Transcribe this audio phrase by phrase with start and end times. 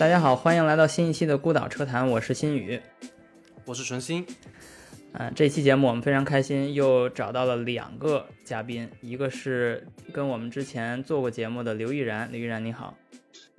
[0.00, 2.80] 大家好，欢迎来到新一期的孤岛车谈，我是新宇，
[3.66, 4.26] 我是纯新。
[5.12, 12.96] 嗯，这期节目我们非常开心，又找到了两个嘉宾，一个是跟我们之前做过节目的刘毅然，刘毅然你好。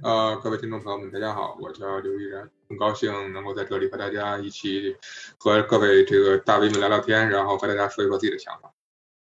[0.02, 4.96] 呃，各位听众朋友们，大家好，我叫刘毅然，很高兴能够在这里和大家一起
[5.38, 8.74] 和各位这个大 V 们聊聊天，然后和大家说一说自己的想法。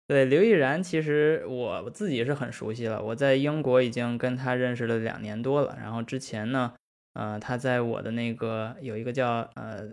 [0.08, 6.73] 对，刘毅然其实我自己是很熟悉了，我在英国已经跟他认识了两年多了，然后之前呢，
[7.13, 9.90] 呃，他在我的那个有一个叫呃。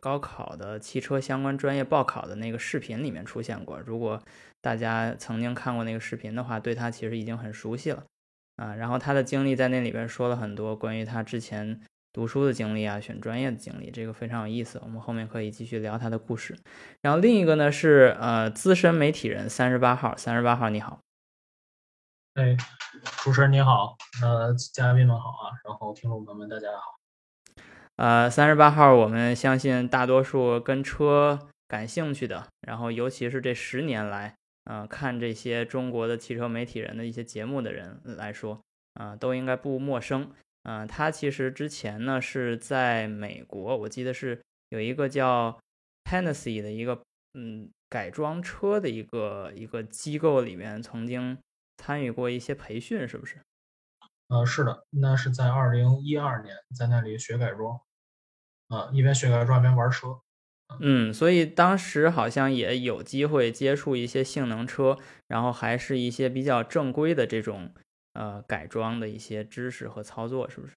[0.00, 3.80] 高考的汽车相关专业报考的那个视频里面出现过。
[3.84, 4.22] 如果
[4.60, 8.04] 大家曾经看过那个视频的话，对他其实已经很熟悉了
[8.54, 8.72] 啊。
[8.76, 11.80] 然后他的经历在那里边说了很多关于他之前
[12.12, 14.80] 读书的经历啊，选专业的经历，这个非常有意思。
[14.84, 16.56] 我们后面可以继续聊他的故事。
[17.02, 21.00] 然后另一个呢是呃资深媒体人三十八号，三十八号你好。
[22.34, 22.56] 哎，
[23.24, 27.00] 主持人你好，呃，嘉宾们好啊，然后听众朋友们大家好。
[27.96, 38.60] 呃，三十八号，我们相信大多数跟车感兴趣的，然后尤其是这十年来，呃，看这些中国的汽车媒体人的一些节目的人来说，
[38.94, 40.30] 啊，都应该不陌生。
[40.62, 45.58] 嗯，他其实之前呢是在美国，我记得是有一个叫
[46.04, 47.02] p e n n e s s e e 的一个
[47.34, 51.36] 嗯改装车的一个一个机构里面曾经
[51.80, 53.40] 参与过一些培训，是不是？
[54.28, 57.80] 呃，是的，那是在二零一二年在那里学改装。
[58.68, 60.20] 啊，一边学改装一边玩车，
[60.78, 67.74] 嗯，所以当时好像也有机会接触一些性能车，然后还是一些比较正规的这种
[68.12, 70.74] 呃改装的一些知识和操作，是不是？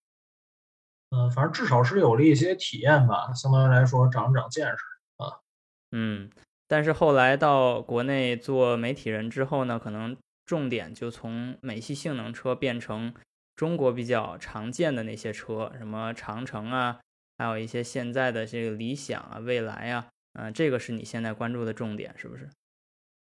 [1.11, 4.83] 嗯，反正至少是有了一些体验吧，相当于来说长长见识
[5.17, 5.37] 啊。
[5.91, 6.31] 嗯，
[6.67, 13.13] 但是后来到国内做媒体人之后呢，可能重点就从美系性能车变成
[13.55, 16.99] 中国比较常见的那些车，什么长城啊。
[17.37, 22.47] 还有一些现在的这个理想啊、未来啊，嗯，这个是你现在关注的重点，是不是？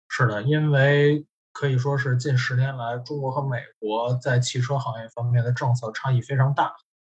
[0.08, 6.74] 是的，因为可以说是近十年来，中国和美国在汽车行业方面的政策差异非常大，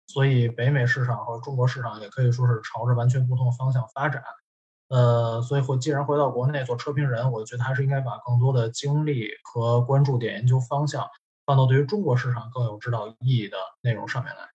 [0.07, 4.21] 所以北美市场和中国市场也可以说是朝着完全不同的方向发展。
[4.91, 11.07] 呃，所以回既然回到国内做车评人，我觉得还是应该把更多的精力和关注点、研究方向
[11.45, 14.49] 放到对于中国市场更有指导意义的内容上面来。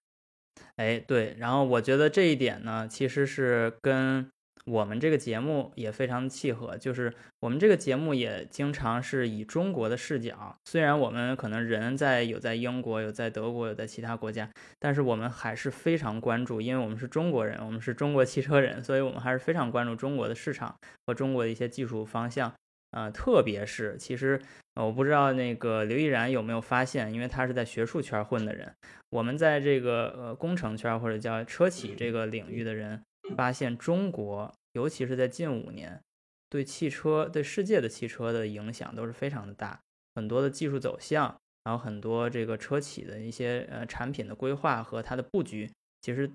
[0.77, 4.31] 哎，对，然后我觉得这一点呢，其实是跟
[4.67, 6.77] 我们这个节目也非常的契合。
[6.77, 22.53] 就是我们这个节目也经常是以中国的视角，虽然我们可能人在有在英国，有在德国，有在其他国家，但是我们还是非常关注，因为我们是中国人，我们是中国汽车人，所以我们还是非常关注中国的市场和中国的一些技术方向。
[22.91, 24.41] 呃，特别是其实。
[24.79, 28.71] 我不知道那个刘毅然有没有发现，因为他是在学术圈混的人，
[29.09, 33.01] 我们在这个呃工程圈或者叫车企这个领域的人，
[33.35, 36.01] 发现中国，尤其是在近五年，
[36.49, 39.81] 对汽车对世界的汽车的影响都是非常的大，
[40.15, 45.71] 很多的技术走向，然后很多这个车企的一些呃产品的规划和它的布局，
[46.03, 46.31] 其实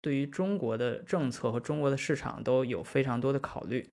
[0.00, 3.88] 对于中国的政策和中国的市场都有非常多的考虑。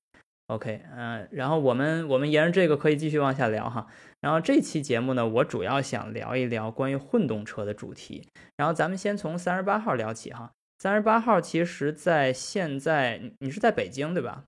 [0.48, 3.86] OK，嗯，然后我们我们沿着这个可以继续往下聊哈。
[4.20, 8.28] 然后这期节目呢，我主要想聊一聊关于混动车的主题。
[8.58, 10.52] 然后咱们先从三十八号聊起哈。
[10.79, 14.45] 三十八号其实在现在你是在北京对吧？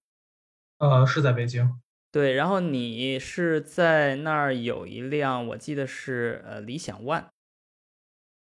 [0.77, 1.79] 呃，是在北京。
[2.09, 7.25] 对，然后你是在那儿有一辆，我记得是呃理想 ONE。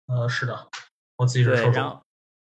[0.07, 0.67] 呃，是的，
[1.17, 1.79] 我自己是车主。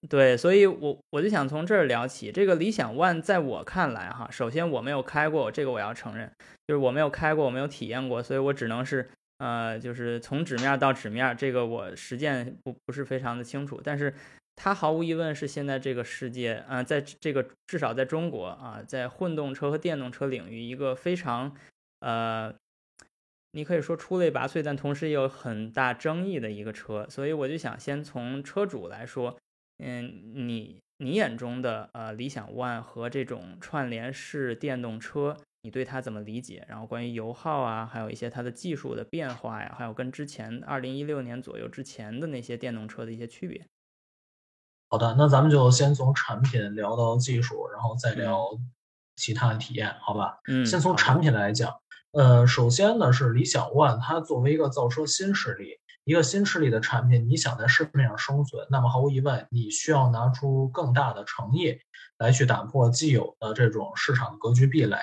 [0.09, 2.31] 对，所以，我我就想从这儿聊起。
[2.31, 6.31] 这个理想 ONE 在我看来，哈，首先我没有开过，这个我要承认，
[6.67, 9.09] 就是我没有开过，我没有体验过，所以我只能是，
[9.39, 13.81] 呃，就是从纸面到纸面，这个我实践不不是非常的清楚。
[13.83, 14.13] 但是
[14.57, 21.55] 它毫无疑问是现在这个世界，呃，在这个至少在中国啊，在混动车和电动车领域一个非常，
[22.01, 22.53] 呃，
[23.51, 27.07] 你可以说出类拔萃，但同时也有很大争议的一个车。
[27.09, 29.37] 所以我就想先从车主来说。
[29.79, 36.65] 嗯，你你眼中的呃理想 ONE 和这种串联式电动车，你对它怎么理解？
[36.67, 43.63] 然后关于油耗啊，还有一些它的技术的变化呀，还有跟之前二零一六年左右之前的那些电动车的一些区别。
[44.89, 48.47] 好的，那咱们就先从产品聊到技术，然后再聊
[49.15, 50.39] 其他的体验，好吧？
[50.47, 51.73] 嗯，先从产品来讲，
[52.11, 55.71] 呃，首先呢是理想 ONE，它作为一个造车新势力。
[56.07, 61.77] 一个新势力的产品，你想在市面上生存，那么毫无疑问，你需要拿出更大的诚意
[62.17, 64.95] 来去打破既有的这种市场格局壁垒。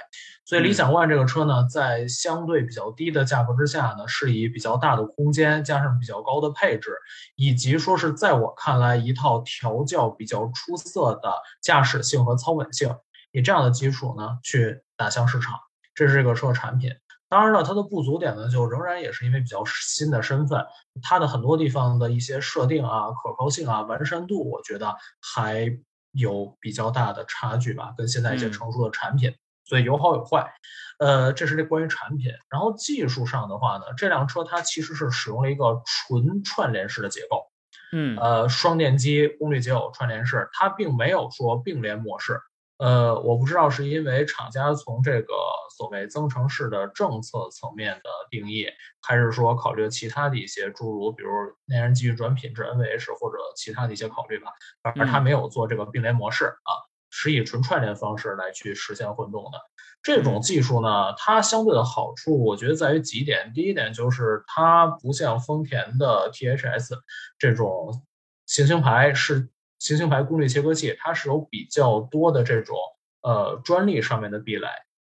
[0.46, 6.96] 所以，理想 ONE 这个车呢，在相对比较低的价格之下呢，是以比较大的空间加上比较高的配置，
[7.36, 12.96] 以及说是在我看来一套调教比较出色的驾驶性和操稳性，
[13.30, 15.58] 以这样的基础呢去打向市场。
[15.94, 16.90] 这是这个车产品。
[17.34, 20.64] 当然了，它的不足点呢，就仍然也是因为比较新的身份，
[21.02, 25.76] 它的很多地方的一些设定啊、可靠性啊、完善度，我觉得还
[26.12, 29.34] 有比较大的差距吧，跟现在一些成熟的产品。
[29.64, 30.54] 所以有好有坏，
[31.00, 32.30] 呃，这是这关于产品。
[32.50, 37.50] 然后技术上的话呢，这辆车它其实是使用了一个纯串联式的结构，
[37.90, 42.40] 嗯，呃，双电机功率结构串联式，它并没有说并联模式。
[42.78, 45.32] 呃，我不知道是因为厂家从这个
[45.76, 48.66] 所谓增程式的政策层面的定义，
[49.00, 51.30] 还是说考虑其他的一些诸如比如
[51.66, 54.50] 内燃机运转品质 NVH 或者其他的一些考虑吧，
[54.82, 56.70] 反正它没有做这个并联模式啊，
[57.10, 59.58] 是以纯串联方式来去实现混动的。
[60.02, 63.52] 这种技术呢，它相对的好处，我觉得在于几点。
[63.54, 66.98] 第一点就是它不像丰田的 THS
[67.38, 68.04] 这种
[68.46, 69.48] 行星牌是。
[69.78, 72.76] 行星牌功率切割器，它是有比较多的这种
[73.22, 74.66] 呃专利上面的壁垒，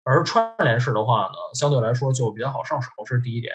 [0.04, 3.54] 而串联式的话呢，相对来说就比较好上手，这是第一点。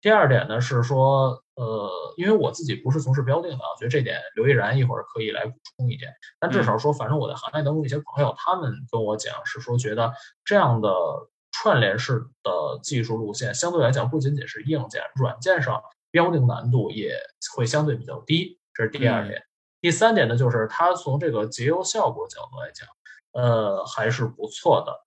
[0.00, 6.12] 第二点呢是说，呃，因为我自己不是从事标定的，我觉得这点刘毅然一会儿可以来补充一点。
[6.40, 10.12] 但至少说，反正我在行业当中一些朋友，他们跟我讲是说，觉得
[10.44, 10.90] 这样的
[11.52, 17.16] 串联式的技术路线，相对来讲不仅仅是硬件、软件上标定难度也
[17.54, 19.40] 会相对比较低，这是第二点。
[19.82, 22.88] 第三点呢，就是它从这个节油效果角度来讲，
[23.32, 25.04] 呃，还是不错的，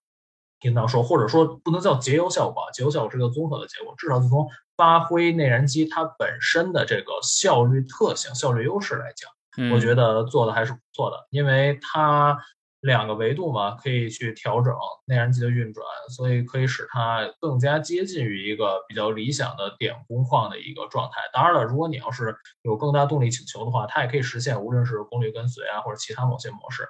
[0.60, 12.38] 应当说，或者说不能叫节油效果，节油效果是一个综合的结果，至少是从发挥内燃机它本身的这个效率特性、效率优势来讲，我觉得做的还是不错的，因为它。
[12.80, 14.72] 两个维度嘛，可以去调整
[15.06, 21.20] 内燃机的运转，所以可以使它更加接近于一个比较理想的点工况的一个状态。
[21.32, 26.86] 当然了，如果你要是有更大动力请求的话，它也可以实现无论是功率跟随啊，或者其他某些模式。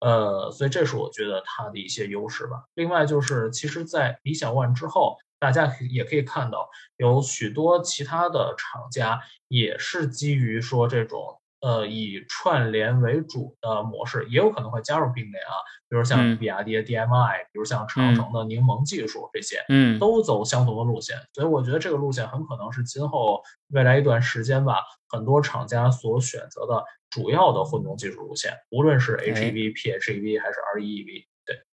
[0.00, 2.64] 呃，所以这是我觉得它的一些优势吧。
[2.74, 11.40] 另外就是，其实，在理想 ONE 之后，大家也可以看到有许多其他的厂家也是基于说这种。
[11.62, 15.54] 呃，以串联为主的模式也有可能会加入并联啊，
[15.88, 31.26] 比如像比亚迪的 DMI，比如像长城的柠檬技术这些，嗯，都走相同的路线，所以我觉得这个路线很可能是今后未来一段时间吧，很多厂家所选择的主要的混动技术路线，无论是 HEV、PHEV 还是 REEV。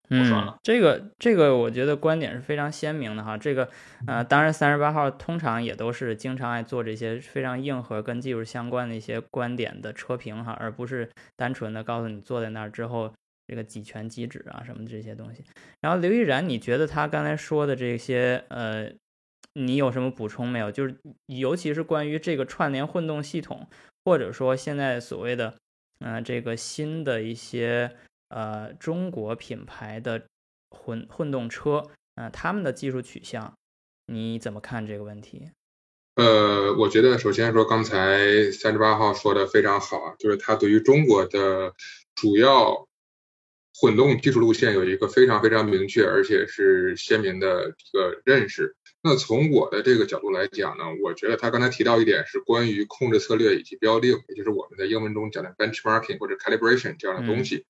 [0.09, 3.37] 嗯，这个这个我觉得观点是非常鲜明的哈。
[3.37, 3.67] 这个
[4.05, 13.11] 呃，当然三十八号通常也都是经常爱做这些非常硬核跟技术相关的一些观点的车评哈，而不是单纯的告诉你坐在那儿之后
[13.47, 15.43] 这个几拳几指啊什么这些东西。
[15.81, 18.91] 然后刘亦然，你觉得他刚才说的这些呃，
[19.53, 20.71] 你有什么补充没有？
[20.71, 23.67] 就是尤其是关于这个串联混动系统，
[24.03, 25.55] 或者说现在所谓的
[25.99, 27.95] 嗯这个新的一些。
[28.29, 30.25] 呃，中国品牌的
[30.69, 33.53] 混混动车，呃，他们的技术取向，
[34.07, 35.49] 你怎么看这个问题？
[36.15, 41.73] 呃，我觉得首先说，刚才三十八号说的非常好啊，就是他对于中国的
[42.15, 42.87] 主要
[43.77, 48.75] 混动技术路线有一个非常非常明确而且是鲜明的一个认识。
[49.01, 57.57] 那从我的这个角度来讲呢，我觉得他刚才提到一点是关于控制策略以及标定，也就是我们在英文中讲的 benchmarking 或者 calibration 这样的东西。
[57.57, 57.65] 嗯，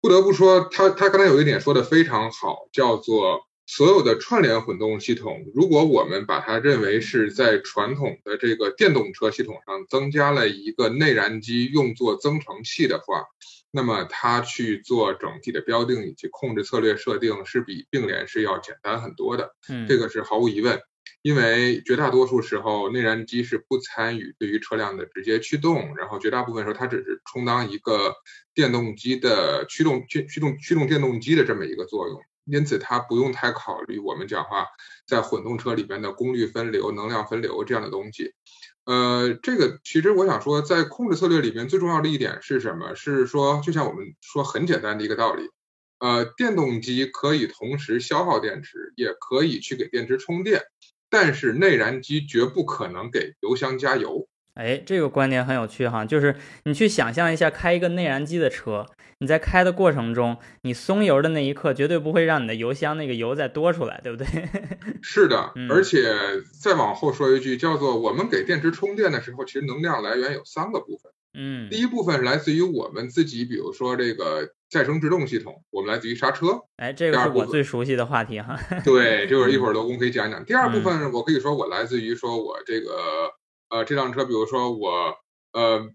[0.00, 13.24] 不得不说，他他刚才有一点说的非常好，叫做所有的串联混动系统，如果我们把它认为是在传统的这个电动车系统上增加了一个内燃机用作增程器的话，
[13.70, 20.78] 那么它去做整体的标定以及控制策略设定是比并联是要简单很多的，嗯，这个是毫无疑问。
[21.24, 28.14] 因为绝大多数时候，内燃机是不参与对于车辆的直接驱动，然后绝大部分时候它只是充当一个
[28.52, 34.66] 电动机的驱动驱驱动驱动电动机的这么一个作用，因此它不用太考虑我们讲话
[35.06, 38.34] 在混动车里边的功率分流、能量分流这样的东西。
[38.84, 42.94] 呃，这个其实我想说，在控制策略里面最重要的一点是什么？
[42.94, 45.48] 是说就像我们说很简单的一个道理，
[46.00, 50.60] 呃，电动机可以同时消耗电池，也可以去给电池充电。
[51.14, 54.26] 但是内燃机绝不可能给油箱加油。
[54.54, 58.84] 哎，这个观点很有趣哈，就是你去想象一下，开一个内燃机的车，
[59.18, 64.26] 你在开的过程中，你松油的那一刻，绝对不会让你的油箱那个油再多出来，对不对？
[65.02, 66.02] 是的嗯，而且
[66.60, 71.12] 再往后说一句，叫做我们给电池充电的时候，其实能量来源有三个部分。
[71.34, 76.60] 嗯第一部分来自于我们自己，比如说这个再生制动系统，我们来自于刹车。
[76.76, 78.58] 哎，这个是我最熟悉的话题哈。
[78.84, 80.44] 对，这个一会儿罗工可以讲一讲。
[80.44, 82.96] 第二部嗯分我可以说我来自于说我这个
[83.70, 85.14] 呃这辆车，比如说我
[85.52, 85.88] 呃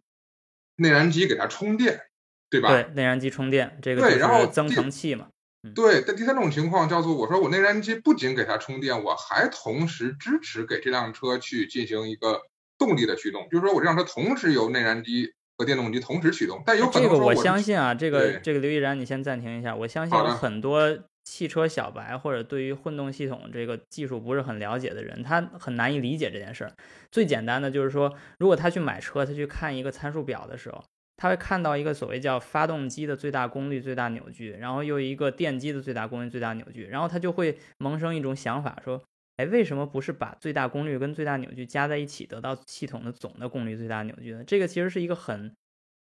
[0.75, 2.01] 内燃机给它充电，
[2.49, 2.69] 对吧？
[2.69, 5.27] 对，内燃机充电，这个就对然后是增程器嘛。
[5.75, 12.41] 对，但第三种情况叫做，我说我内燃机不仅给它充电，我还同时支持给这辆车去进行一个
[12.79, 19.75] 动力的驱动，就是说我这辆车同时由内燃机和电动机同时驱动，但有可这个我能说是相信啊，这个这个刘毅然，你先暂停一下。
[19.75, 26.71] 我相信有很多汽车小白或者对于混动系统这个技术不是很了解的人，他很难以理解这件事儿。
[27.11, 30.81] 最简单的就是说，如果他去买车，他去看一个参数表的时候，
[31.17, 39.03] 他会看到一个所谓叫发动机的最大功率、最大扭矩，然后又一个电机的最大功率、最大扭矩，然后他就会萌生一种想法说。
[39.39, 44.43] 哎，为什么不是把最大功率跟最大扭矩加在一起，得到系统的总的功率最大扭矩呢？
[44.43, 45.55] 这个其实是一个很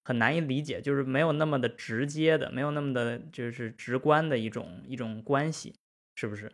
[0.03, 5.75] 很难以理解，就是没有那么的直接的，没有那么的就是直观的一种一种关系，
[6.15, 6.51] 是不是？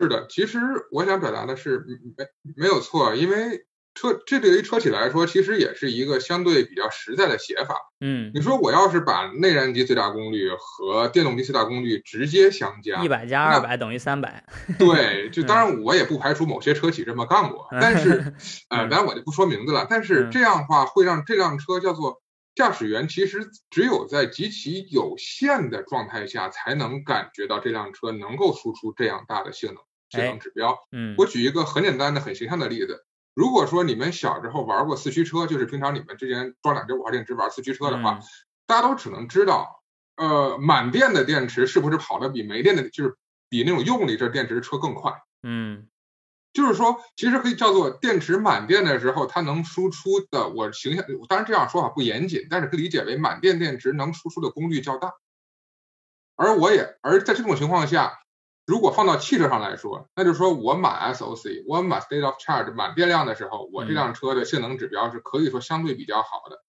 [0.00, 0.58] 是的，其实
[0.90, 1.84] 我想表达的是，
[2.16, 7.76] 没没有错，因为车这对于车企来说，其实也是一个相对比较实在的写法。
[8.00, 14.44] 嗯，你说我要是把内燃机最大功率和电动机最大功率直接相加一，百加二百等于三百。
[14.78, 18.34] 对， 就当然我也不排除某些车企这么干过，但是
[18.68, 19.86] 呃，嗯当然我就不说名字了。
[19.88, 22.20] 但是嗯这样的话会让这辆车叫做
[22.56, 29.76] 驾驶员，其实只有在极其有限的状态下，才能感觉到这辆车能够输出这样大的性能
[30.10, 30.76] 性哎能指标。
[30.90, 33.04] 嗯我举一个很简单的、很形象的例子。
[33.34, 38.22] 如果说你们小时候玩过四驱车，就是平常你们之前装两节五号电池玩四驱车的话，嗯
[38.66, 39.82] 大家都只能知道，
[40.16, 43.16] 呃，满电的电池是不是跑的比没电的，就是
[43.50, 45.12] 比那种用力这电池车更快？
[45.42, 45.88] 嗯
[46.54, 55.12] 就是说，其实可以叫做电池满电的时候，它能输出的，我形象，当然这样说法不严谨，但是可以理解为满电电池能输出的功率较大。
[56.36, 58.20] 而我也，而在这种情况下，
[58.66, 66.62] 如果放到汽车上来说，那就是说我满 SOC，我满 state of charge 满电量的时候，我这辆车的性能指标是可以说相对比较好的。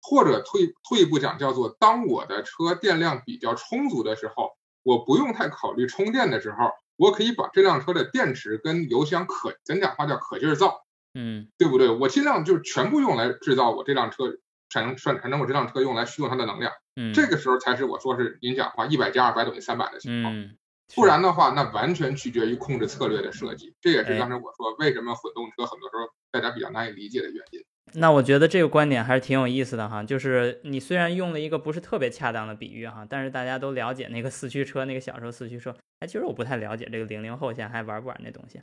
[0.00, 4.52] 或者退退一步讲，叫做当我的车电量比较充足的时候，
[4.82, 11.90] 我不用太考虑充电的时候，我可以把这辆车的电池跟油箱可，咱讲话叫可劲儿造，嗯对不对？
[11.90, 14.38] 我尽量就是全部用来制造我这辆车
[14.70, 20.34] 产生产产生我这辆车用来驱动它的能量，嗯，这个时候才是我说是您讲话一百加二百等于三百的情况。
[20.34, 20.56] 嗯，
[20.94, 23.72] 不然的话，那完全取决于控制策略的设计。
[23.80, 27.62] 这也哎是刚才我说为什么混动车很多时候大家比较难以理解的原因。
[27.94, 38.60] 那我觉得这个观点还是挺有意思的哈，就是你虽然用了一个不是特别恰当的比喻哈，但是大家都了解那个四驱车，那个小时候四驱车，哎，其实我不太了解这个零零后现在还玩不玩那东西，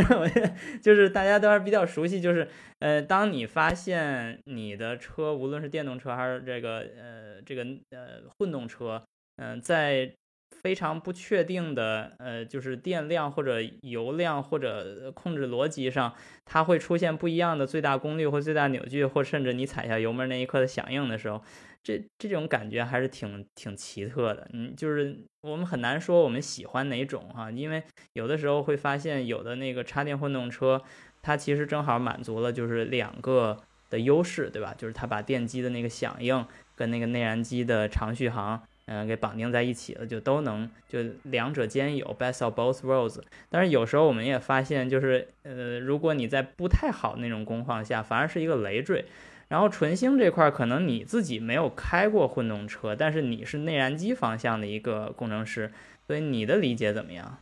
[0.82, 2.46] 就是大家都还是比较熟悉，就是
[2.80, 9.02] 呃，当你发现你的车无论是电动车还是这个呃这个呃混动车，
[9.36, 10.12] 嗯、在
[10.62, 16.12] 非常不确定的呃，就是电量或者油量或者控制逻辑上，
[16.44, 21.40] 它会出现不一样的最大功率或最大扭矩，或甚至你踩下油门那一刻的响应的时候，
[21.82, 24.48] 这这种感觉还是挺挺奇特的。
[24.52, 27.82] 嗯，就是我们很难说我们喜欢哪种哈，因为
[28.14, 30.82] 有的时候会发现有的那个插电混动车，
[31.22, 33.56] 它其实正好满足了就是两个
[33.88, 34.74] 的优势，对吧？
[34.76, 38.62] 就是它把电机的那个响应跟那个内燃机的长续航。
[38.90, 43.20] 嗯，给绑定在一起了，就都能就两者兼有，best of both worlds。
[43.50, 49.04] 但是有时候我们也发现，就是呃，如果你在不太好那种工况下，反而是一个累赘。
[49.48, 55.72] 然后纯星这块，可能你自己没有开过混动车，但是你是内燃机方向的一个工程师，
[56.06, 57.38] 所以你的理解怎么样？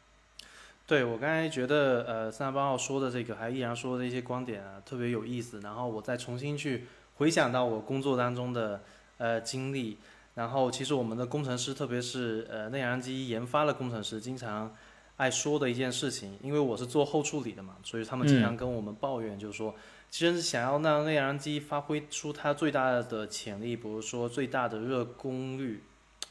[0.86, 5.58] 对我刚才觉得，呃，三十八号说的这个，还依然说的一些观点啊，特别有意思。
[5.64, 6.84] 然后我再重新去
[7.16, 8.80] 回想到我工作当中的
[9.18, 9.98] 呃经历，
[10.36, 14.70] 然后其实我们的工程师，特别是呃内燃机研发的工程师，经常
[15.16, 19.74] 爱说的一件事情，因为我是做后处理的嘛，所以他们经常跟我们抱怨，就是说，
[20.10, 25.82] 其实想要让内燃机发挥出它最大的潜力，比如说最大的热功率，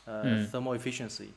[0.06, 0.48] 呃、嗯。
[0.52, 1.30] thermal efficiency。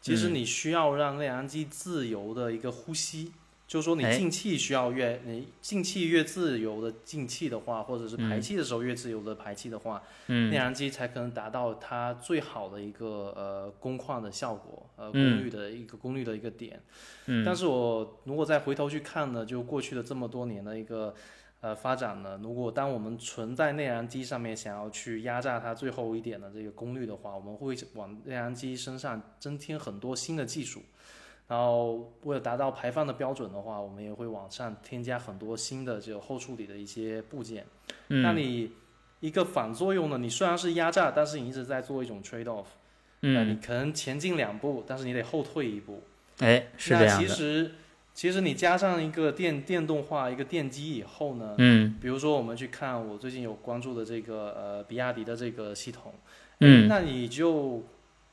[0.00, 0.34] 其实嗯。
[0.34, 3.30] 你需要让内燃机自由的一个呼吸，
[3.68, 16.82] 就是说你哎进气需要越你进气越自由的进气的话，或者是排嗯气的时候越自由的排气的话，嗯内燃机才可能达到它最好的一个呃工况的效果，呃功嗯率的一个功率的一个点。
[17.26, 21.14] 嗯，但是我如果再回头去看呢，就过去的这么多年的一个
[21.60, 30.80] 呃发展呢，如果当我们存在内燃机上面想要去压榨它最后一点的这个功率的话，我们会往内燃机身上增添很多新的技术。
[31.48, 37.64] 然后为了达到排放的标准的话，我们也会往上添加很多新的这个后处理的一些部件。
[38.08, 38.70] 嗯，那你
[39.20, 40.18] 一个反作用呢？
[40.18, 42.66] 你虽然是压榨，但是你一直在做一种 trade off。
[43.22, 46.02] 嗯，你嗯，可能前进两步，但是你得后退一步。
[46.40, 47.70] 哎，是这那样的，其实，
[48.14, 56.12] 其实你加上一个电电动化一个电机以后呢，嗯比如说我们去看我最近有关注的这个呃比亚迪的这个系统，
[56.60, 57.82] 嗯那你就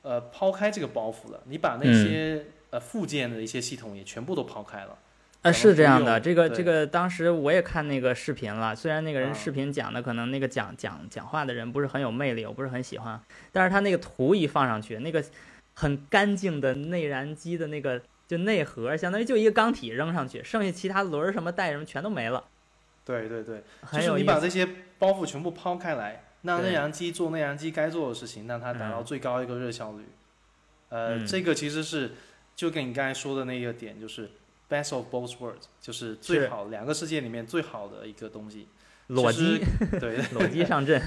[0.04, 2.46] 呃抛开这个包袱了，你把那嗯些、
[2.76, 4.98] 呃附件的一些系统也全部都抛开了。
[5.42, 13.18] 啊，咱们不是这样的，这个这个当时我也看那个视频了，虽然那个人啊视频讲的可能那个讲讲讲话的人不是很有魅力，我不是很喜欢，
[13.54, 15.24] 但是他那个图一放上去，那个
[15.74, 22.44] 很干净的内燃机的那个就内核，相当于就一个钢体扔上去，剩下其他轮儿什么带什么全都没了，
[23.06, 24.24] 对对对，就很是有意思。
[24.24, 24.68] 你把这些
[24.98, 30.04] 包袱全部抛开来，让内燃机做内燃机该做的事情，让它达到嗯最高一个热效率。
[30.90, 32.12] 呃，嗯这个其实是
[32.56, 34.30] 就跟你刚才说的那个点，就是
[34.70, 38.68] best of both worlds，就是最是好两个世界里面最好的一个东西。
[39.08, 39.60] 裸机，
[40.00, 41.00] 对 裸机上阵，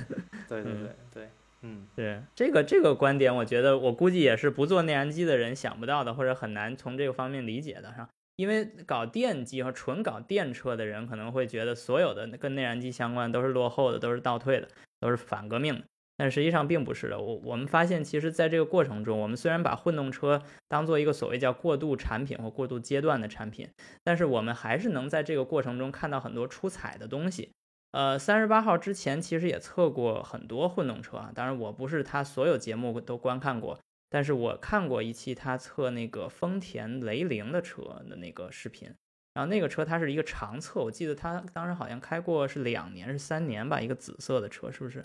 [0.48, 1.28] 对对嗯对对，
[1.62, 8.08] 嗯，对这个这个观点，我觉得我估计也是不做内燃机的人想不到的，或者很难从这个方面理解的哈。
[8.36, 14.68] 因为搞电机和纯搞电车的人可能会觉得所有的跟内燃机相关都是落后的，都是倒退的，
[15.00, 15.84] 都是反革命的。
[16.18, 17.18] 但实际上并不是的。
[17.18, 23.66] 我我们发现，其实在这个过程中，我们虽然把混动车当做一个所谓叫过渡产品或过渡阶段的产品，
[24.04, 27.52] 但是我们还是能在这个过程中看到很多出彩的东西。
[27.92, 33.78] 呃，三十八号之前其实也测过很多混动车啊，当然我不是他所有节目都观看过，
[34.10, 38.92] 但是我看过一期他测那个丰田雷凌的车的那个视频，
[39.32, 45.04] 然后那个车它是一个长测，我记得他当时好像开过是两年是三年吧，一个紫色的车是不是？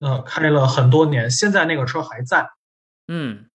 [0.00, 2.50] 嗯，开了很多年，现在那个车还在。
[3.08, 3.48] 嗯，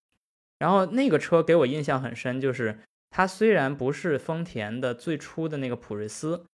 [0.59, 6.45] 然后那个车给我印象很深，就是它虽然不是丰田的最初的那个普锐斯，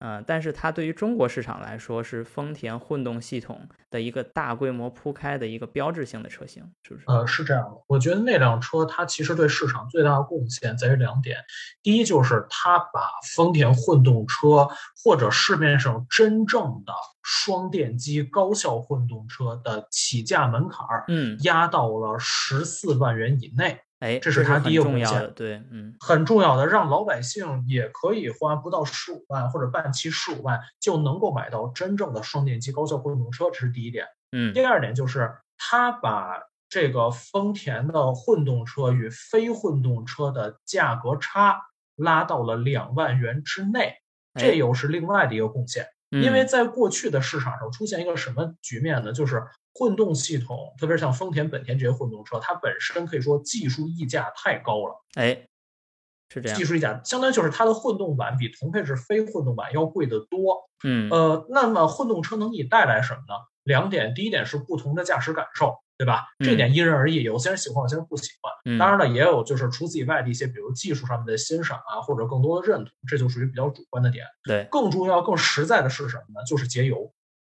[0.00, 7.04] 嗯、但是它对于中国市场来说是丰田混动系统的一个大规模铺开的一个标志性的车型，是不是？
[7.06, 11.36] 呃，是这样的，我觉得那辆车它其实对市场最大的贡献在于两点，
[11.82, 14.68] 第一就是它把丰田混动车
[15.04, 34.06] 或者市面上真正的双电机高效混动车的起价门槛儿嗯，压到了十四万元以内，哎，这是它第一个贡献重要的，对，嗯很重要的，让老百姓也可以花不到十五万或者半期十五万就能够买到真正的双电机高效混动车，这是第一点。
[34.32, 41.60] 嗯第二点就是他把这个丰田的混动车与非混动车的价格差
[41.96, 43.96] 拉到了两万元之内，
[44.32, 45.86] 哎这又是另外的一个贡献。
[46.10, 49.12] 因为嗯在过去的市场上出现一个什么局面呢？
[49.12, 49.42] 就是
[49.74, 55.04] 混动系统，特别是像丰田、本田这些混动车，它本身可以说技术溢价太高了。
[55.14, 55.46] 哎，
[56.28, 60.68] 是这样技，术溢价相当于就是它的混动版比同配置非混动版要贵得多。
[60.82, 63.34] 嗯呃，那么混动车能给你带来什么呢？
[63.70, 66.24] 两点，第一点是不同的驾驶感受，对吧？
[66.40, 68.52] 这点因人而异，有些人喜欢，有些人不喜欢。
[68.64, 74.26] 嗯当然了，也有就是除此以外的一些，比如技术上面的欣赏啊，或者更多的认同，这就属于比较主观的点。
[74.42, 76.44] 对，更重要、更实在的是什么呢？
[76.44, 77.12] 就是节油。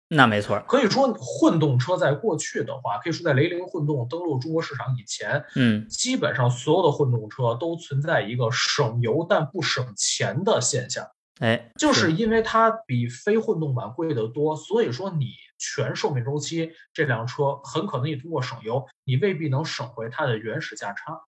[0.08, 11.04] 那没错儿，可以说，混动车在过去的话，可以说在雷凌混动登陆中国市场以前，嗯基本上所有的混动车都存在一个省油但不省钱的现象。
[11.40, 21.20] 哎，就是因为它比非混动版贵得多，所以说你全寿命周期这辆车很可能你通过省油，你未必能省回它的原始价差。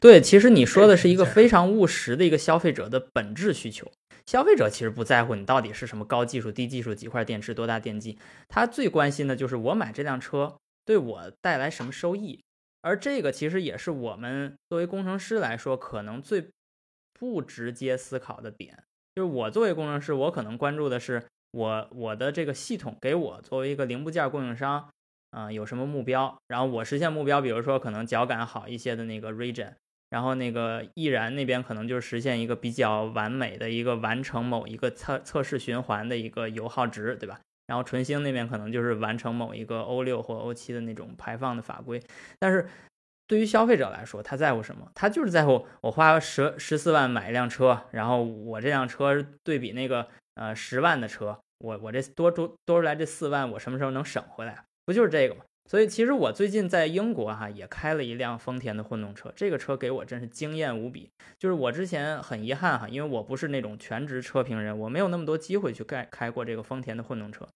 [0.00, 3.90] 对，其实你说的是一个非常务实的一个消费者的本质需求。
[4.26, 12.44] 消费者其实不在乎你到底是什么高技术、低技术、几块电池、多大电机，他最关心的就是我买这辆车对我带来什么收益。
[12.82, 16.50] 而这个其实也是我们作为工程师来说，可能最
[17.18, 18.84] 不直接思考的点。
[19.18, 24.88] 就是我作为工程师，我可能关注的是我我的这个系统给我作为一个零部件供应商，
[25.32, 29.72] 啊、有什么目标，然后我实现目标，比如说可能脚感好一些的那个 region，
[30.10, 37.40] 然后那个易燃那边可能就是实现一个比较完美的一个完成某一个测测试循环的一个油耗值，对吧？
[37.66, 42.00] 然后纯星那边可能就是完成某一个欧六或欧七的那种排放的法规，
[42.38, 42.68] 但是
[43.28, 44.90] 对于消费者来说，他在乎什么？
[44.94, 54.64] 他就是在乎我花十十四万买一辆车，然后我这辆车对比那个呃十万的车，我我这多多多出来这四万，我什么时候能省回来？
[54.86, 55.42] 不就是这个吗？
[55.70, 61.10] 所以其实我最近在英国哈也开了一辆丰田的混动车，这个车给我真是惊艳无比。
[61.38, 67.46] 就是我之前很遗憾哈，因为我不是那种全职车评人，我没有那么多机会去开开过这个丰田的混动车。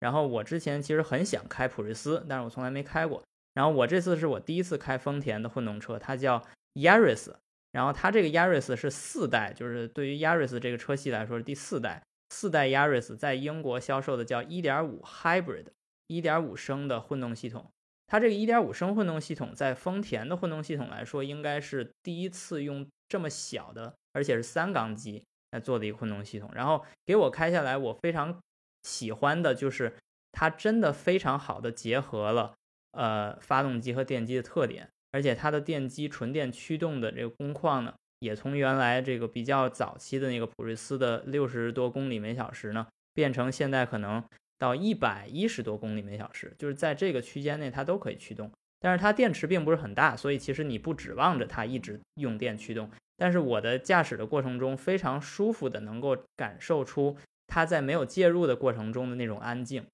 [0.00, 3.22] 然后我之前其实很想开普锐斯，但是我从来没开过。
[3.54, 6.42] 然后我这次是我第一次开丰田的混动车，它叫
[6.74, 7.34] Yaris。
[7.72, 12.02] 然后它这个 Yaris 是四代，就是对于 Yaris 这个车系来说是第四代。
[12.30, 15.66] 四代 Yaris 在英国销售的叫1.5 Hybrid。
[16.08, 17.70] 一点五升的混动系统，
[18.06, 26.50] 它这个一点五升混动系统在丰田的混动系统来说，应该是第一次用这么小的，而且是三缸机来做的一个混动系统。
[26.54, 28.38] 然后给我开下来，我非常
[28.82, 29.94] 喜欢的就是
[30.32, 32.52] 它真的非常好的结合了
[32.92, 44.24] 呃发动机和电机的特点，而且它的电机纯电驱动的这个工况呢，也从原来这个比较早期的那个普锐斯的六十多公里每小时呢，变成现在可能。
[44.58, 52.88] 到一百一十多公里每小时，就是在这个区间内它都可以驱动，但是它电池并不是很大，所以其实你不指望着它一直用电驱动。
[53.16, 57.16] 但是我的驾驶的过程中非常舒服的能够感受出
[57.48, 59.84] 它在没有介入的过程中的那种安静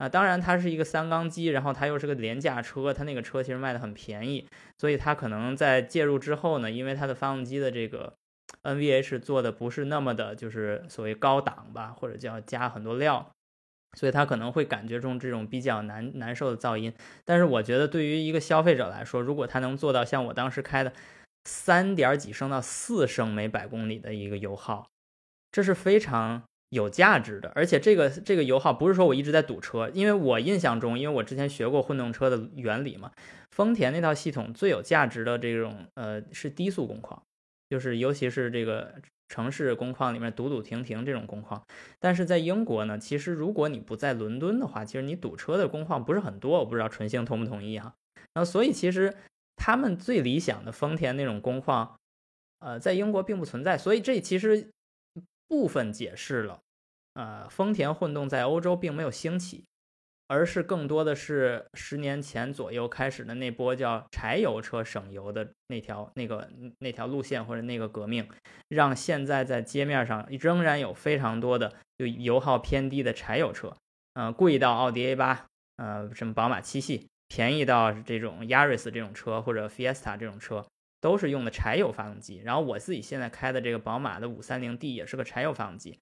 [0.00, 0.08] 啊。
[0.08, 8.14] 当然它是一个三缸机，然后它又是个廉价车，它那个车其实卖的很便宜，所以它可能在介入之后呢，因为它的发动机的这个
[8.64, 13.30] NVH 做的不是那么的，就是所谓高档吧，或者叫加很多料。
[13.96, 20.92] 所以他可能会感觉中这种比较难难受的噪音，但是我觉得对于一个消费者来说，如果他能做到像我当时开的
[21.44, 24.86] 三点几升到四升每百公里的一个油耗，
[25.50, 27.52] 这是非常有价值的。
[27.54, 33.12] 而且这个这个油耗不是说我一直在堵车，因为我印象中，因为我之前学过混动车的原理嘛，
[33.50, 37.22] 丰田那套系统最有价值的这种呃是低速工况，
[37.68, 38.94] 就是尤其是这个。
[39.32, 41.62] 城市工况里面堵堵停停这种工况，
[42.00, 46.58] 但是在英国呢，其实如果你不在伦敦的话，其实你堵车的工况不是很多。
[46.58, 47.94] 我不知道纯星同不同意哈。
[48.34, 49.14] 然后所以其实
[49.54, 51.94] 他们最理想的丰田那种工况，
[52.58, 53.78] 呃，在英国并不存在。
[53.78, 54.68] 所以这其实
[55.50, 56.60] 部分解释了，
[57.12, 59.64] 呃，丰田混动在欧洲并没有兴起。
[60.32, 68.28] 而是更多的是十年前左右开始的那波叫柴油车省油的那条那个那条路线或者那个革命，
[68.68, 73.76] 让现在在街面上仍然有非常多的就油耗偏低的柴油车，
[74.14, 75.46] 呃，贵到奥迪 A 八，
[75.78, 80.64] 呃，什么宝马七系，便宜到这种 Yaris 这种车或者 Fiesta 这种车，
[81.00, 82.40] 都是用的柴油发动机。
[82.44, 85.98] 然后我自己现在开的这个宝马的五三零 D 也是个柴油发动机，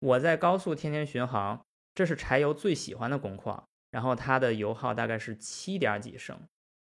[0.00, 1.60] 我在高速天天巡航。
[1.94, 6.40] 这是柴油最喜欢的工况，然后它的油耗大概是七点几升，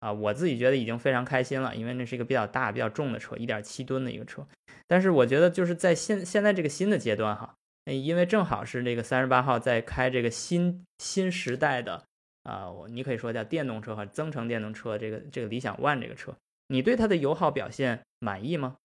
[0.00, 4.44] 啊，我自己觉得已经非常开心了，因为那是一个比较大、比较重的车，一点七吨的一个车。
[4.88, 12.02] 但是我觉得就是在现现在这个新的阶段哈，因为正好是这个三十八号在开这个新新时代的
[12.42, 16.34] 啊，你可以说叫电动车和增程电动车，这个这个理想 ONE 这个车，
[16.68, 18.76] 你对它的油耗表现满意吗？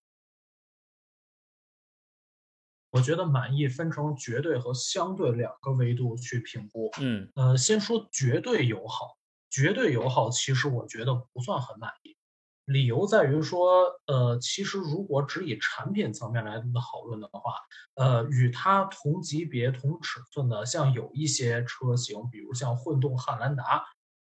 [2.90, 6.90] 我觉得满意分成绝对和相对两个维度去评估。
[7.00, 9.16] 嗯，呃，先说绝对友好，
[9.50, 12.16] 绝对友好其实我觉得不算很满意，
[12.64, 17.54] 理由在于说，呃，其实如果只以产品层面来讨论的话，
[17.96, 23.84] 呃，与它同级别同尺寸的，像有一些车型，比如像混动汉兰达，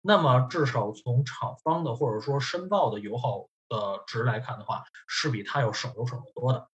[0.09, 6.66] 那么至少从厂方的或者说申报的油耗的值来看的话，是比它要省油省得多的。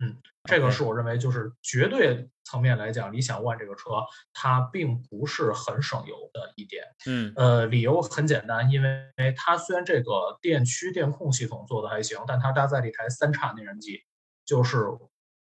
[0.00, 3.92] 嗯，这个是我认为就是绝对层面来讲，理想 ONE 这个车
[4.34, 6.84] 它并不是很省油的一点。
[7.06, 14.02] 嗯，呃，理由很简单，因为它虽然这个电驱电控系统做的还行，但它搭载了一台三叉内燃机，
[14.44, 14.84] 就是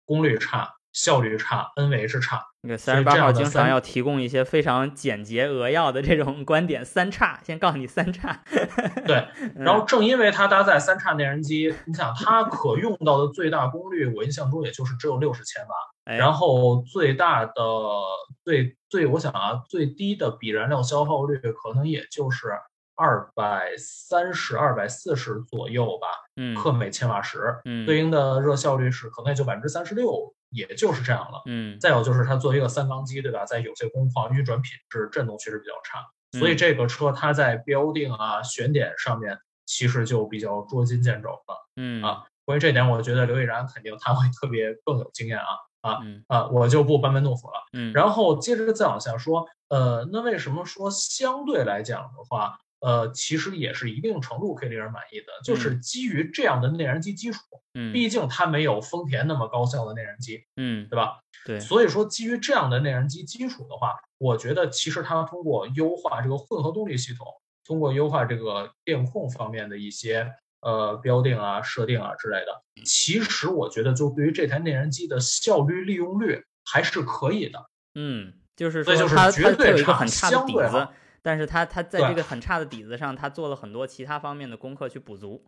[0.05, 0.75] 功率差。
[0.95, 2.41] 效率差，NVH 差。
[2.61, 8.41] 那个三十八号经常要提供一些非常简洁扼要的这种观点，三叉，先告诉你三叉。
[9.05, 17.53] 对， 然后正因为它搭载三叉内燃机，你想它可用到的最大功率，我印象中也就是只有六十千瓦，然后最大的
[18.43, 22.47] 最最，我想啊，最低的比燃料消耗率可能也就是
[22.95, 30.33] 二百三十、二百四十左右吧，嗯，克每千瓦时，嗯，对应的热效率是可能也就百分之三十六。
[30.55, 33.43] 也就是这样了，嗯，再有就是它作为一个三缸机，对吧？
[33.45, 36.07] 在有些工况、运转品质、震动确实比较差，
[36.39, 42.23] 所以这个车它在标定啊、选点上面其实就比较捉襟见肘了，嗯啊。
[42.45, 45.45] 关于这点，我觉得刘毅然肯定他会特别更有经验啊
[45.81, 47.91] 啊嗯啊，我就不班门弄斧了，嗯。
[47.91, 52.59] 然后接着再往下说，呃，那为什么说相对来讲的话？
[52.79, 57.39] 呃，其实也是一定程度可以令人满意的，就是基于这样的内燃机基础，
[57.73, 61.19] 嗯，毕竟它没有丰田那么高效的内燃机，嗯，对吧？
[61.45, 67.25] 对，所以说基于这样的内燃机基础的话，我觉得其实它通过优化这个混合动力系统，
[67.65, 77.63] 通过优化这个电控方面的一些呃标定啊、设定啊之类的，其实我觉得就对于这台内燃机的效率利用率还是可以的。
[77.93, 80.93] 嗯，就是那就是说它它绝对它有一个差很差的底子相对好，
[81.25, 85.43] 但是他他在这个很差的底子上，他做了很多其他方面的功课去补足。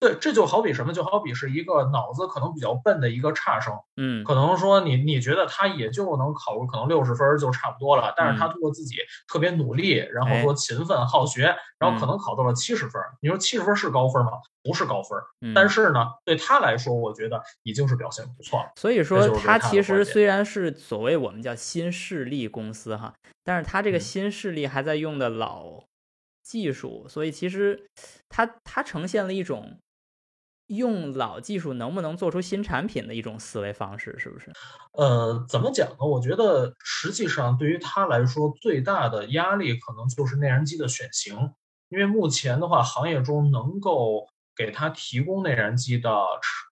[0.00, 0.92] 对，这就好比什么？
[0.92, 13.16] 就好比是一个脑子可能比较笨的一个差生，嗯可能说你你觉得他也就能考个可能六十分就差不多了，但是他嗯通过自己特别努力，然后哎说勤奋好学，然后可嗯能考到了七十分儿。
[13.20, 14.32] 你说七十分是高分吗？
[14.62, 18.70] 不是高分，嗯，但是呢，对他来说，我觉得已经是表现不错了。
[18.76, 25.84] 所以说，就是它其实虽然是所谓我们叫新势力公司哈，但是他这个嗯新势力还在用的老
[26.42, 27.86] 技术，所以其实
[28.28, 29.78] 它它呈现了一种
[30.68, 34.50] 用老技术能不能做出新产品的一种思维方式，是不是？
[34.92, 35.96] 呃，怎么讲呢？
[36.06, 41.36] 我觉得实际上对于他来说，最大的压力可能就是内燃机的选型，
[41.88, 44.26] 因为目前的话，行业中能够
[44.56, 46.10] 给他提供内燃机的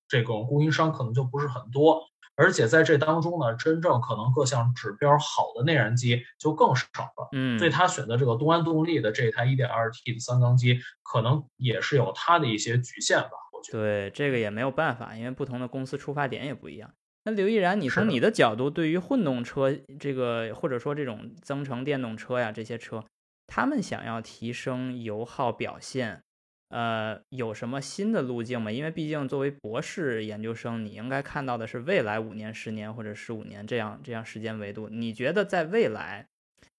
[0.08, 2.02] 这种供应商可能就不是很多，
[2.36, 7.28] 而且在这当中呢，真正可能各项指标好的内燃机就更少了。
[7.32, 13.30] 嗯，所以他选择这个东安动力的这台 1.2T 的三缸机，可能也是有它的一些局限吧。
[13.56, 13.78] 我觉得。
[13.78, 16.92] 对，这个也没有办法，因为不同的公司出发点也不一样。
[17.24, 23.04] 那刘毅然，你从你的角度，对于混动车这个，或者说这种增程电动车呀，这些车，
[23.48, 26.22] 他们想要提升油耗表现，
[26.68, 28.70] 呃，有什么新的路径吗？
[28.70, 34.88] 因为毕竟作为博士研究生，你应该看到的是未来五年、十年或者十五年这样这样时间维度。
[34.88, 36.28] 你觉得在未来，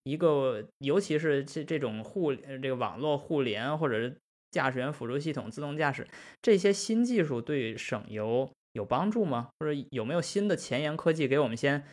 [0.04, 4.16] 一个尤其是这这种互呃这个网络互联或者是
[4.50, 6.06] 驾驶员辅助系统、自动驾驶
[6.40, 9.48] 这些新技术对省油有帮助吗？
[9.58, 11.84] 或者有没有新的前沿科技给我们先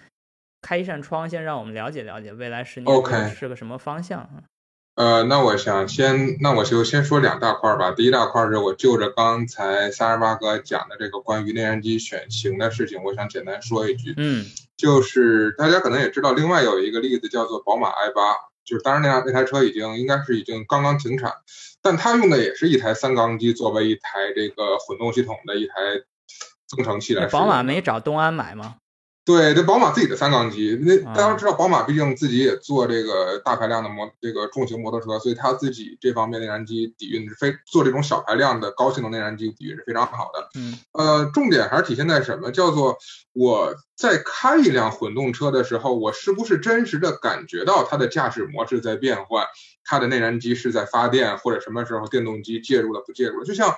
[0.61, 4.43] 开一扇窗，先让我们了解了解未来十年 OK 是个什么方向啊？
[4.95, 7.91] 呃，那我想先，那我就先说两大块儿吧。
[7.91, 14.45] 第一大块儿是我就着刚才三十八哥讲的这个关于内燃机选型的事情，我想简单说一句，嗯
[14.77, 18.21] 就是大家可能也知道，另外有一个例子叫做宝马 i 八，
[18.65, 21.31] 就是当然那台那台车已经应该是已经刚刚停产，
[21.81, 25.73] 但它用的也是一台三缸机作为一台这个混动系统的一台
[26.67, 27.27] 增程器来。
[27.27, 28.77] 宝马没找东安买吗？
[29.25, 40.49] 对，这宝马自己的三缸机，那啊大家知道，宝马毕竟自己也做这个大排量的摩这个重型摩托车，所以它自己这方面内燃机底蕴是非做这种小排量的高性能内燃机底蕴是非常好的。
[40.59, 42.51] 嗯呃，重点还是体现在什么？
[42.51, 42.97] 叫做
[43.33, 49.47] 我在开一辆混动车的时候，我是不是真实的感觉到它的驾驶模式在变换，
[49.83, 53.45] 它的内燃机是在发电，或者什么时候电动机介入了不介入了？
[53.45, 53.73] 就像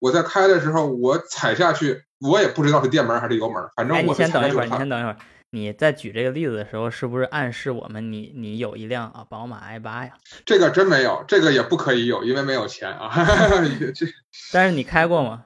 [0.00, 5.16] 我在开的时候，我踩下去，我也不知道是电门还是油门，反正哎，你我先等一会儿，你先等一会儿。
[5.52, 10.12] 你在举这个例子的时候，是不是暗示我们你你有一辆啊宝马 i 八呀？
[10.46, 13.10] 这个真没有，这个也不可以有，因为没有钱啊。
[13.94, 14.06] 这
[14.52, 15.44] 但是你开过吗？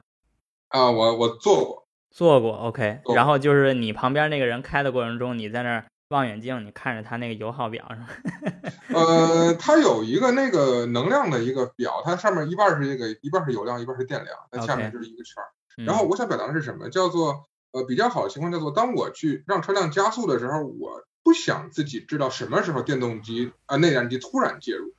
[0.69, 3.01] 啊，我我坐过，坐过，OK。
[3.05, 8.71] 做然后就是你旁边那个人开的过程中，你在那儿望远镜，你看着他那个油耗表是吧？
[8.95, 15.43] 呃，它有一个那个能量的一个表，它上面一半是这个，一半是油量，一半是电量，那下面就是一个圈
[15.87, 16.89] 然后我想表达的是什么？
[16.89, 24.93] 叫做呃比较好的情况叫做，当我去让车辆加速的时候，我不想自己知道什么时候电动机啊、呃、内燃机突然介入。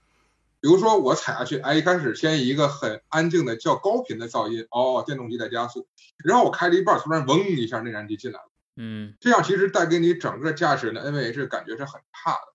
[0.62, 5.86] 比如说我踩下去，哎，一开始先一个很安静的较高频的噪音，哦，电动机在加速，
[6.24, 8.50] 然后我开了一半，突然嗡一下内燃机进来了。
[8.78, 12.55] 嗯这样其实带给你整个驾驶人的 NVH 感觉是很差的。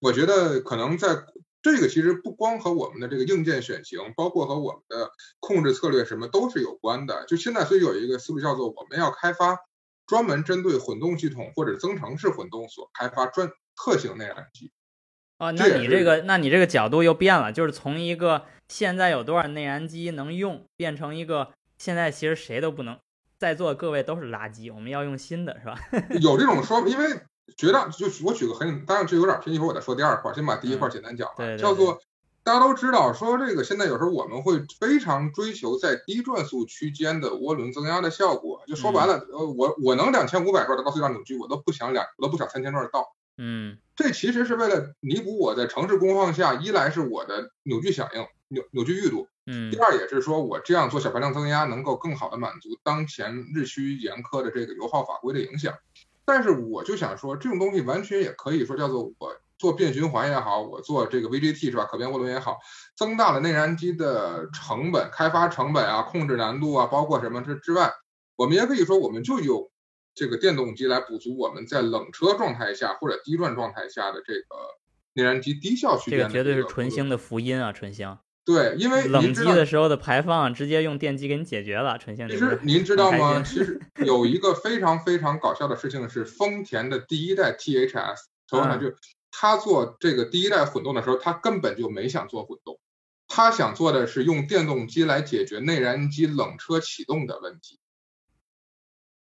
[0.00, 1.24] 我觉得可能在
[1.60, 7.24] 这个其实不光和我们的这个硬件选型，包括和我们的控制策略什么都是有关的。
[7.26, 9.58] 就现在所以有一个思路叫做我们要开发
[10.06, 14.70] 专门针对混动系统或者增程式混动所开发专特性内燃机。
[15.38, 22.98] 哦，这也是那你这个，那你这个角度又变了，就是从一个现在有多少内燃机能用，变成一个现在其实谁都不能，
[23.38, 25.78] 在座各位都是垃圾，我们要用新的，是吧？
[26.20, 27.20] 有这种说法，因为
[27.56, 32.00] 绝大就我举个很，当然这有点偏，一会儿我再说第二块，先把第一块简单讲了，叫做
[32.44, 43.14] 大家都知道说这个现在有时候我们会非常追求在低转速区间的涡轮增压的效果，就说白了，呃，我我能两千五百转的高最大扭矩，我都不想两，我都不想三千转到。
[43.40, 55.74] 嗯这其实是为了弥补我在城市工况下，一来是我的扭矩响应、扭扭矩裕度，嗯第二也是说我这样做小排量增压能够更好的满足当前日趋严苛的这个油耗法规的影响。
[56.28, 62.58] 但是我就想说，这种东西完全也可以说叫做我做变循环也好，我做这个 VGT 是吧，可变涡轮也好，
[62.94, 67.90] 增大了内燃机的成本、开发成本啊、控制难度啊，包括什么之之外，
[68.36, 69.70] 我们也可以说我们就用
[70.14, 74.44] 这个电动机来补足我们在冷车状态下或者低转状态下的这个
[75.14, 78.18] 内燃机低效蓄这个绝对是纯星的福音啊，纯星。
[78.48, 83.42] 对，因为您冷机的时候的排放直接用电机给你解决了，陈先生其实您知道吗？
[83.42, 88.16] 其实有一个非常非常搞笑的事情是，丰田的第一代 THS，
[88.48, 88.80] 头上嗯。
[88.80, 88.96] 就
[89.30, 92.80] 他做这个第一代混动的时候，他根本就没想做混动，
[93.26, 97.78] 他想做的是用电动机来解决内燃机冷车启动的问题，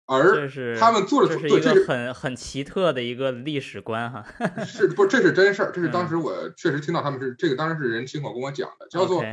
[0.06, 4.24] 而是他们做的这是对这是一个很很奇特的一个历史观哈。
[4.64, 9.24] 是不这是真事儿，这是当嗯时我确实听到他们是这个，当时是人亲口跟我讲的，叫做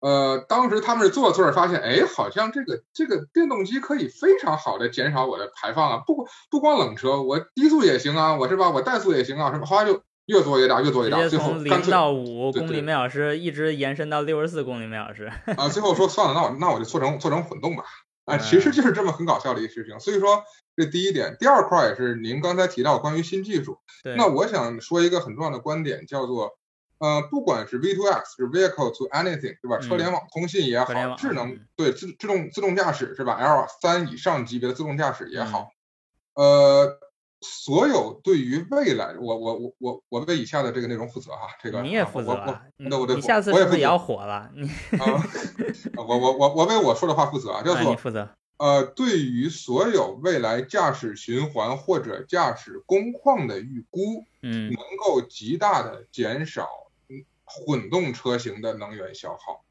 [0.00, 8.68] 呃，当时他们是做着做着发现，哎，好像这个这个电动机可以非常好的减少我的排放啊，不不光冷车，我低速也行啊，我是吧？
[8.70, 15.32] 我怠速也行啊，什么，后来就越做越大，越做越大，最后从零到五公里每小时一直延伸到六十四公里每小时。
[15.56, 17.84] 啊，最后说算了，那我那我就做成做成混动吧。
[18.24, 19.98] 啊，其实就是这么很搞笑的一个事情。
[20.00, 20.44] 所以说，
[20.76, 23.78] 这第一点，第二块也是您刚才提到关于新技术。
[24.16, 26.58] 那我想说一个很重要的观点，叫做，
[26.98, 29.78] 呃，不管是 V2X 是 Vehicle to Anything，对吧？
[29.78, 35.70] 车嗯联网通信也好，智能嗯对自自动自动驾驶是吧？L 三以上级别的自动驾驶嗯也好，
[36.34, 36.98] 呃，
[37.44, 44.50] 所有对于未来，我我我我我为以下的这个内容负责哈，这个你也负责啊我我啊，你对我对你下次我也负责是不是也要火了？
[44.54, 44.66] 你
[44.98, 45.22] 啊，
[45.96, 48.28] 我我我我为我说的话负责啊，叫做负责。
[48.56, 56.68] 呃，对于所有未来驾驶循环或者驾驶工况的预估，嗯能够极大的减少
[57.08, 59.64] 嗯混动车型的能源消耗。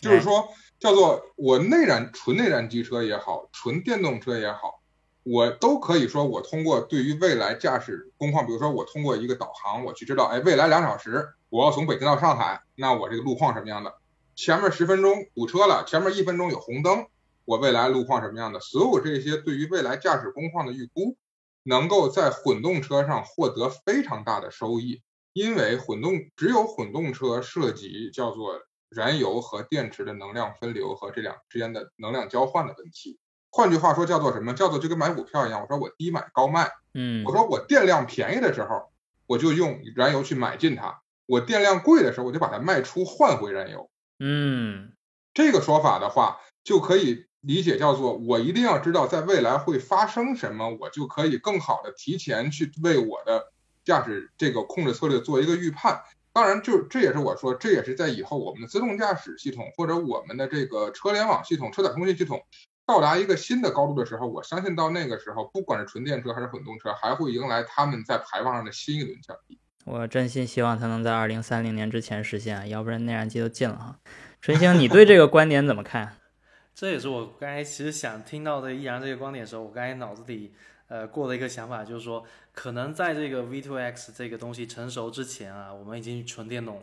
[0.00, 0.48] 就是说，
[0.80, 4.81] 叫做我内燃纯内燃机车也好，纯电动车也好，
[5.24, 13.94] 我都可以说，我通过对于未来驾驶工况，比如说我通过一个导航，我去知道，哎，未来两小时我要从北京到上海，那我这个路况什么样的？
[14.34, 17.06] 前面十分钟堵车了，前面一分钟有红灯，
[17.44, 18.58] 我未来路况什么样的？
[18.60, 21.16] 所有这些对于未来驾驶工况的预估，
[21.62, 33.20] 能够在混动车上获得非常大的收益，因为混动只有混动车涉及叫做燃油和电池的能量分流和这两之间的能量交换的问题。
[33.54, 34.54] 换句话说，叫做什么？
[34.54, 38.90] 叫做就跟买股票一样，我说我低买高卖，嗯我说我电量便宜的时候，
[39.26, 43.90] 我就用燃油去买进它；我电量贵的时候，我就把它卖出换回燃油。
[44.18, 44.92] 嗯
[45.34, 53.52] 这个说法的话，就可以理解叫做我一定要知道在未来会发生什么，我就可以更好的提前去为我的
[53.84, 56.02] 驾驶这个控制策略做一个预判。
[56.32, 62.42] 当然就，这也是我说，这也是在以后我们的自动驾驶系统或者我们的这个车联网系统、车载通讯系统
[62.84, 69.58] 到达一个新的高度的时候，我相信到那个时候，不管是纯电车还是混动车，还会迎来他们在排放上的新一轮降低。
[69.84, 73.98] 我真心希望它能在二零三零年之前实现，要不然内燃机都禁了哈。
[74.40, 76.16] 纯星，你对这个观点怎么看？
[76.74, 80.54] 这也是我刚才其实想听到的易然这个观点的时候，我刚才脑子里
[80.88, 86.82] 呃过的一个想法，就是说，可能在这个 V2X 这个东西成熟之前啊，我们已经纯电动了。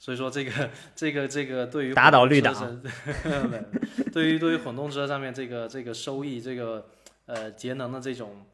[0.00, 2.82] 所以说这个这个这个对于打倒绿党，
[4.10, 6.88] 对于对于混动车上面这个这个收益这个
[7.26, 8.46] 呃节能的这种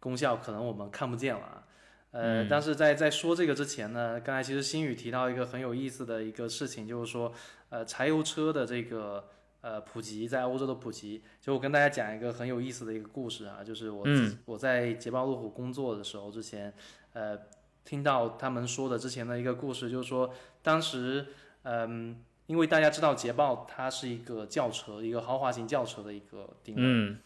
[0.00, 1.64] 功效，可能我们看不见了啊。
[2.10, 2.48] 呃，嗯。
[2.50, 7.32] 但是在在说这个之前呢，刚才其实新宇提到一个很有意思的一个事情，就是说，
[7.68, 9.24] 呃，柴油车的这个
[9.60, 14.36] 呃普及在欧洲的普及，就我跟大家讲一个很有意思的一个故事啊，就是我、嗯。
[14.46, 16.74] 我在捷豹路虎工作的时候，之前
[17.12, 17.38] 呃
[17.84, 20.30] 听到他们说的之前的一个故事，就是说
[20.68, 21.24] 当时
[21.62, 27.18] 嗯、因为大家知道捷豹它是一个轿车，一个豪华型轿车的一个定位，嗯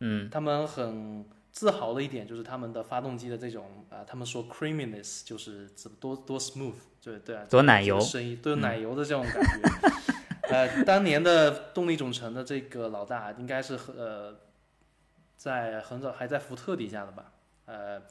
[0.00, 9.60] 嗯他们很自豪的一点就是他们的发动机的这种啊、他们说 creaminess 就是多多 smooth，对对啊，多奶油这个声音多奶油的这种感觉。
[10.50, 14.36] 呃，当年的动力总成的这个老大应该是呃，
[15.36, 17.32] 在很早还在福特底下的吧？
[17.66, 18.02] 呃，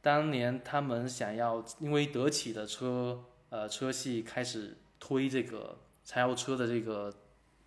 [0.00, 7.12] 当年他们想要因为德企的车呃车系开始推这个柴油车的这个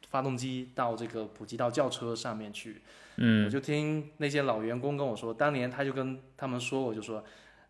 [0.10, 2.82] 发动机到这个普及到轿车上面去，
[3.18, 7.24] 嗯我嗯就听那些老员工跟我说，当年他就跟他们说，我就说，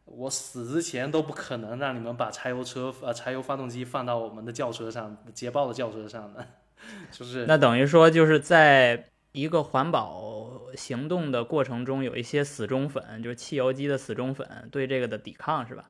[0.06, 6.48] 我死之前都不可能让你们把柴油车呃柴油发动机放到我们的轿车上，捷豹的轿车上的，
[7.12, 15.86] 就是那等于说就是在一个环保行动的过程中，有一些死忠粉，就是汽油机的死忠粉对这个的抵抗是吧？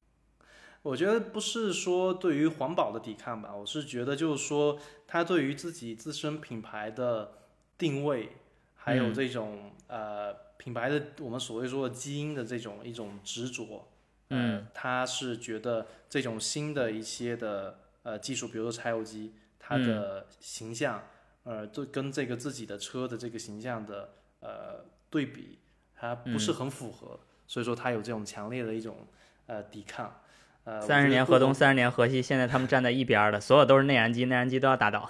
[0.84, 7.32] 我觉得不是说对于环保的抵抗吧，我是觉得就是说他对于自己自身品牌的
[7.78, 8.30] 定位，
[8.76, 13.88] 还有嗯这种、呃品牌的我们所谓说的基因的这种一种执着，
[14.30, 21.04] 呃嗯，他是觉得这种新的一些的呃技术，比如说柴油机，它嗯的形象，
[21.44, 25.58] 呃，就跟这个自己的车的这个形象的呃对比，
[25.96, 29.08] 它不是嗯很符合，所以说他有这种强烈的一种
[29.48, 30.16] 呃抵抗。
[30.64, 35.10] 呃，三十年河东，三十年河西，现在他们站在一边儿的，所有都是内燃机，内燃机都要打倒。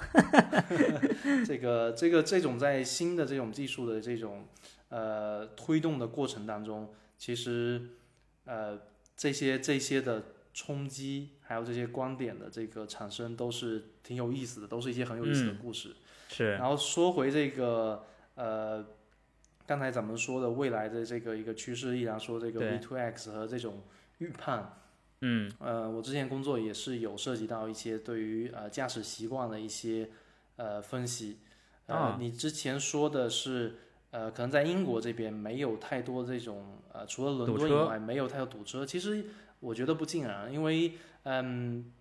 [1.46, 4.48] 这个这个这种在新的这种技术的这种
[4.88, 7.82] 呃推动的过程当中，其实
[8.46, 8.80] 呃
[9.18, 10.24] 这些这些的
[10.54, 15.96] 冲击，还有这些观点的这个产生，都是挺有意思的，都是一些很有意思的故事。
[16.30, 16.54] 是。
[16.54, 18.86] 然后说回这个呃
[19.68, 23.84] 刚才咱们说的未来的这个一个趋势，依然说这个 V2X 和这种
[24.20, 24.78] 预判。
[25.22, 30.10] 嗯，呃，我之前工作也是有涉及到一些对于呃驾驶习惯的一些
[30.56, 31.40] 呃分析。
[31.86, 33.76] 呃，你之前说的是
[34.12, 38.86] 呃，可能在英国这边没有太多这种呃，除了伦敦以外没有太多堵车。
[38.86, 39.26] 其实
[39.60, 40.94] 我觉得不尽然，因为
[41.24, 41.92] 嗯，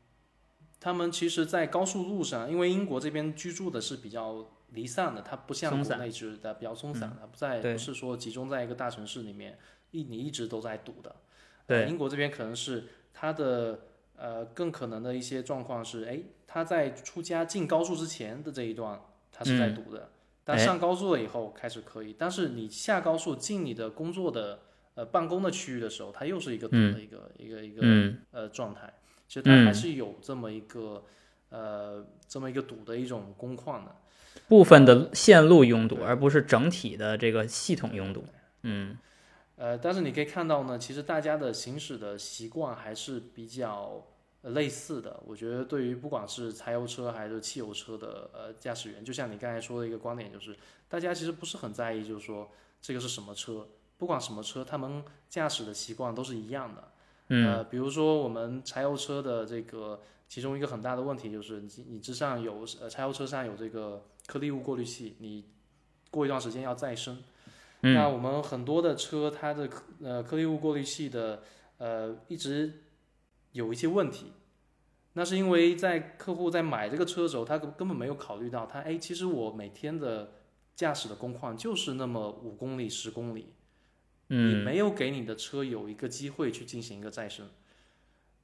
[0.80, 9.58] 他们其实，在高速路上，因为英国这边居住的是比较离散的，它不像国内是的比较松散，它不在不是说集中在一个大城市里面
[9.90, 11.14] 一你一直都在堵的。
[11.70, 12.84] 对，英国这边可能是。
[13.12, 13.80] 它的
[14.16, 18.98] 呃更可能的一些状况是，哎，他在出家进高速之前的这一段，
[19.30, 20.08] 他是在堵的，
[20.42, 24.60] 但上高速了以后开始可以，但是你下高速进你的工作的
[24.94, 27.82] 呃办公的区域的时候，它又是一个堵的一个一个一个
[28.30, 28.90] 呃状态，
[29.28, 31.04] 其实它还是有这么一个
[31.50, 33.94] 呃这么一个堵的一种工况的，
[34.48, 38.24] 部分的线路拥堵，而不是整体的这个系统拥堵，
[38.62, 38.96] 嗯。
[39.60, 44.02] 呃，但是你可以看到呢，其实大家的行驶的习惯还是比较
[44.40, 45.20] 类似的。
[45.26, 50.56] 我觉得对于不管是柴油车还是汽油车的呃驾驶员，就像你刚才说的一个观点，就是
[50.88, 52.50] 大家其实不是很在意，就是说
[52.80, 56.92] 这个是什么车，不管什么车，他们驾驶的习惯都是一样的。
[57.28, 65.44] 呃，比如说我们柴油车的这个其中一个很大的问题就是，你你之上有呃柴油车上有这个颗粒物过滤器，你
[66.10, 67.22] 过一段时间要再生。
[67.82, 69.68] 那我们很多的车，它的
[70.02, 71.42] 呃颗粒物过滤器的
[71.78, 72.82] 呃一直
[73.52, 74.32] 有一些问题，
[75.14, 80.32] 那是因为在客户在买这个车的时候，他根本没有考虑到，他哎，其实我每天的
[80.76, 83.54] 驾驶的工况就是那么五公里、十公里，
[84.28, 87.48] 你没有给你的车有一个机会去进行一个再生，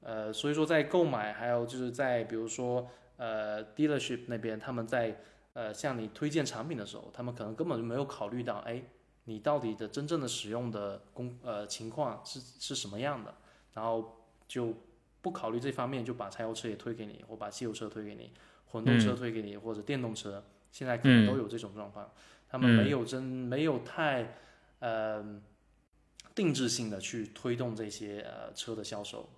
[0.00, 5.20] 呃，所以说在购买，还有就是在比如说呃 dealership 那边，他们在
[5.52, 8.82] 呃向你推荐产品的时候，他们可能根本就没有考虑到，哎。
[9.28, 13.34] 你到底的真正的使用的工呃情况是是什么样的？
[13.74, 14.72] 然后就
[15.20, 18.30] 不考虑这方面，就把柴油车也推给你，或把汽油车推给你，
[18.66, 22.08] 混动车推给你，或者电动车，现在可能都有这种状况。
[22.48, 24.36] 他们没有真没有太
[24.78, 25.40] 呃
[26.34, 29.28] 定制性的去推动这些呃车的销售。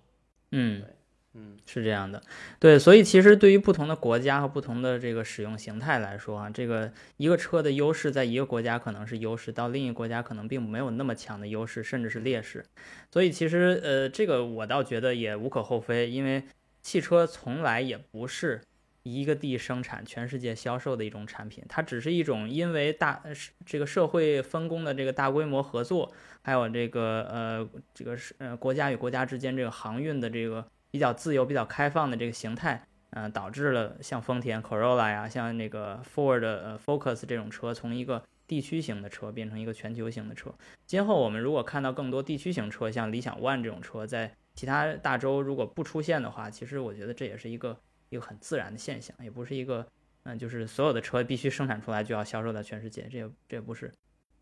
[0.51, 0.81] 嗯。
[0.81, 0.95] 对。
[1.35, 2.19] 嗯，是这样的，
[2.59, 12.65] 对，所以其实对于不同的国家和不同的这个使用形态来说啊，这个一个车的优势在一个国家可能是优势，到另一个国家可能并没有那么强的优势，甚至是劣势。
[13.11, 16.41] 所以其实呃，这个我倒觉得也无可厚非，因为
[16.81, 18.59] 汽车从来也不是
[19.03, 23.21] 一个地生产全世界销售的一种产品，它只是一种因为大
[23.63, 26.11] 这个社会分工的这个大规模合作，
[26.41, 30.65] 还有这个呃这个是呃国家与国家之间这个航运的这个。
[30.91, 40.53] 比较自由、比较开放的这个形态，嗯，导致了像丰田 Corolla 呀，像那个 Ford 呃 Focus 这种车，从一个地区型的车变成一个全球型的车。
[40.85, 47.79] 今后我们如果看到更多地区型车，像理想 ONE 这种车，在其他大洲如果不出现的话，其实我觉得这也是一个
[48.09, 49.87] 一个很自然的现象，也不是一个
[50.23, 53.91] 嗯，就是所有的车必须生产出来就要销售到全世界，这也这也不是。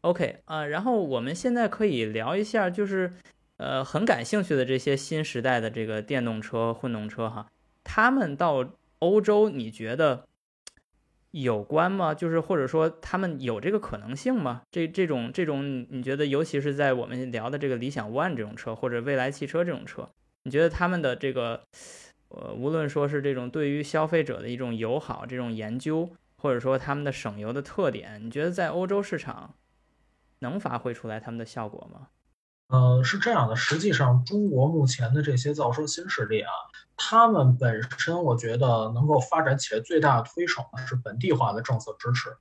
[0.02, 3.14] OK 啊，然后我们现在可以聊一下，就是。
[3.58, 7.48] 呃，很感兴趣的这些新时代的这个电动车、混动车，哈，
[7.84, 8.64] 他们到
[9.00, 10.28] 欧洲，你觉得
[11.32, 12.14] 有关吗？
[12.14, 14.62] 就是或者说他们有这个可能性吗？
[14.72, 20.08] 这这种这种，你觉得，尤其是在我们聊的这个理想 ONE 这种车，或者未来汽车这种车，
[20.44, 21.64] 你觉得他们的这个，
[22.30, 29.56] 呃，无论说是这种对于消费者的一种友好这种研究，或者说他们的省油的特点，你觉得在欧洲市场
[30.40, 32.10] 能发挥出来他们的效果吗？
[32.70, 36.52] 呃，是这样的，实际上中国目前的这些造车新势力啊，
[36.98, 42.36] 他们本身我觉得能够发展起来最大的推手呢是本地化的政策支持，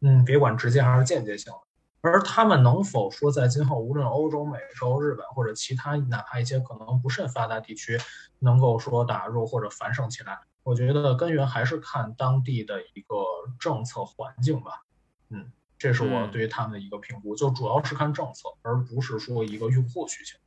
[0.00, 1.58] 嗯，别管直接还是间接性的。
[2.02, 7.98] 而他们能否说在今后无论欧洲、美洲、日本或者其他哪怕一些可能不甚发达地区，
[8.38, 13.16] 能够说打入或者繁盛起来，我觉得根源还是看当地的一个
[13.58, 14.82] 政策环境吧，
[15.30, 15.50] 嗯。
[15.78, 20.38] 这是我对于他们的一个评估，就主要是看政策，而不是说一个用户需求。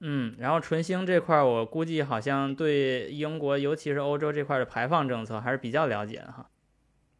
[0.00, 6.48] 嗯，然后纯星这块，我估计好像对英国，尤其是欧洲这块的排放政策还是比较了解的哈。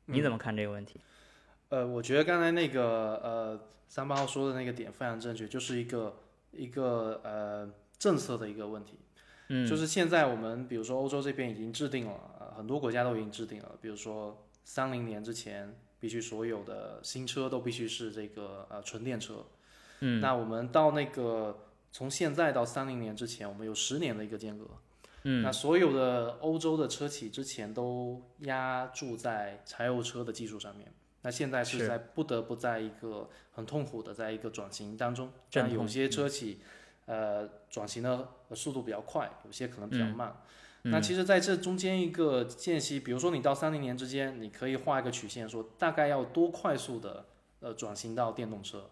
[0.06, 1.00] 你怎么看这个问题？
[1.70, 6.16] 呃，我觉得刚才那个呃三八号说的那个点非常正确，就是一个
[6.52, 9.00] 一个呃政策的一个问题。
[9.48, 19.44] 嗯，就是现在我们比如说欧洲这边已经制定了，呃很多国家都已经制定了，比如说三零年之前必须所有的新车都必须是这个呃纯电车。
[20.00, 24.66] 嗯，那我们到那个从现在到三零年之前，我们有十年的一个间隔。
[25.24, 30.92] 嗯，那所有的欧洲的车企之前都压注在柴油车的技术上面，
[31.22, 35.32] 那现在是是在不得不在一个很痛苦的在一个转型当中。
[35.50, 36.60] 阵痛但有些车企，
[37.06, 40.40] 呃，转型的速度比较快，有些可能比较慢。
[40.82, 47.26] 那其实在这中间一个间隙，比如说你到三零年之间，你可以画一个曲线，说大概要多快速的
[47.60, 48.88] 呃转型到电动车。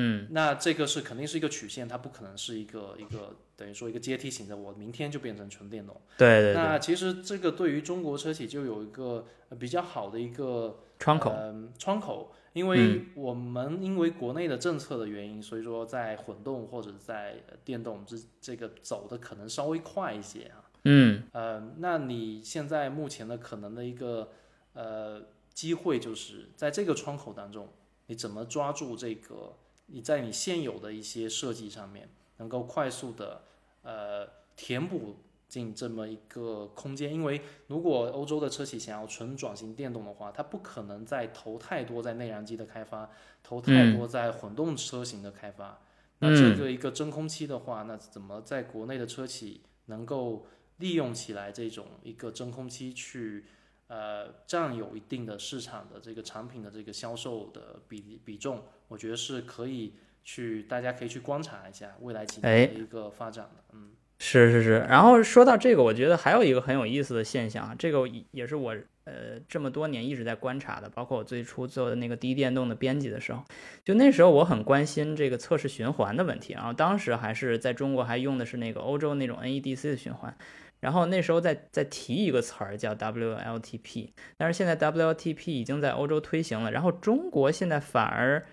[0.00, 6.00] 嗯，那这个是肯定是一个曲线，它不可能是一个一个等于说一个阶梯型的，我明天就变成纯电动。
[6.16, 20.62] 对对对，那其实这个对于中国车企就有一个呃比较好的一个窗口，嗯窗口，因为我们因为国内的政策的原因，所以说在混动或者在呃电动这这个走的可能稍微快一些啊。
[20.90, 24.30] 嗯呃，那你现在目前的可能的一个
[24.72, 25.22] 呃
[25.52, 27.68] 机会，就是在这个窗口当中，
[28.06, 29.54] 你怎么抓住这个？
[29.90, 33.42] 你在你现有的一些设计上面，能够快速的
[33.82, 35.16] 呃填补
[35.48, 43.10] 进这么一个空间，因为如果欧洲的车企想要纯转型电动的话，它不可能再投太多在内燃机的开发，
[43.42, 45.80] 投太多在混动车型的开发。
[46.18, 50.46] 那这个一个真空期的话，那怎么在国内的车企能够
[50.78, 53.44] 利用起来这种一个真空期去
[53.86, 63.90] 呃占有一定的市场的这个产品的这个销售的比比重，我觉得是可以去大家可以去观察一下未来几年的一个发展的，嗯。
[64.20, 68.02] 是是是，然后说到这个，我觉得还有一个很有意思的现象啊，这个
[68.32, 73.44] 也是我呃这么多年一直在观察的，包括我最初做的那个低电动的编辑的时候，
[73.84, 80.36] 就那时候我很关心这个测试循环的问题，然后当时还是在中国还用的是那个欧洲那种 NEDC 的循环，
[80.80, 88.46] 然后那时候再再提一个词儿叫 WLTP，但是现在 WLTP 已经在欧洲推行了，然后中国现在反而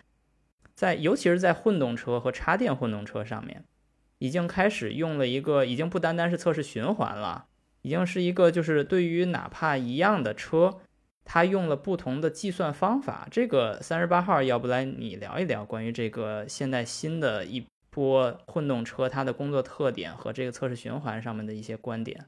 [0.74, 3.64] 在尤其是在混动车和插电混动车上面。
[4.18, 7.48] 已经开始用了一个，已经不单单是测试循环了，
[7.82, 10.80] 已经是一个就是对于哪怕一样的车，
[11.26, 13.28] 它用了不同的计算方法。
[13.30, 17.66] 这个三十八号，要不来你聊一聊关于这个现在新的一
[17.96, 22.26] 波混动车它的工作特点和这个测试循环上面的一些观点。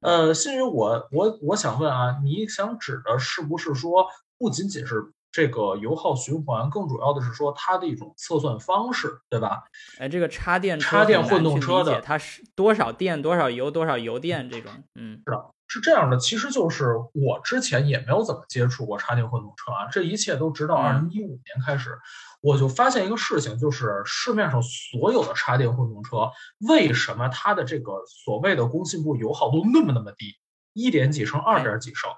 [0.00, 4.06] 呃，新宇，我我我想问啊，你想指的是不是说
[4.38, 5.12] 不仅仅是？
[5.34, 9.64] 这个油耗循环更主要的是说它的一种测算方式，对吧？
[9.98, 16.16] 哎，这个插电插电混动车的它是多少电多少油多少油电这种，嗯，是的，是这样的。
[16.18, 21.98] 其实就是我之前也没有怎么接触过插电混动车啊，这一切都直到二零一五年开始，
[22.40, 26.30] 我就发现一个事情，就是市面上所有的插电混动车，
[26.68, 30.36] 为什么它的这个所谓的工信部油耗都那么那么低，
[30.72, 32.10] 一点几升、二点几升？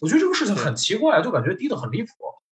[0.00, 2.08] 我觉得这个事情很奇怪，就感觉低的很离谱。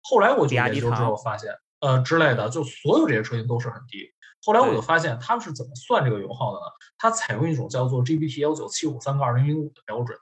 [0.02, 4.12] 后来我就研究之后发现，呃之类的，就所有这些车型都是很低。
[4.46, 6.66] 后来我就发现他们是怎么算这个油耗的呢？
[7.00, 10.18] 它采用一种叫做 GB/T 幺九七五三个二零零五的标准，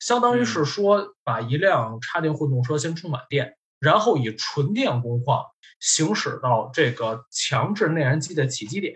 [0.00, 5.44] 相当于是说把一辆插电混动车先充满电，然后以纯电工况
[5.78, 8.94] 行驶到这个强制内燃机的起机点，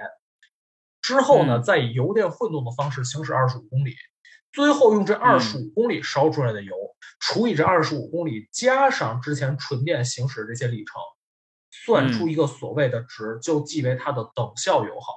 [1.01, 3.95] 之后呢，再以油电混动的方式行驶二十五公里，
[4.53, 6.75] 最后用这二十五公里烧出来的油。
[7.19, 11.01] 除以这二十五公里，加上之前纯电行驶这些里程，
[11.85, 15.13] 算出一个所谓的值，就记为它的等效油耗。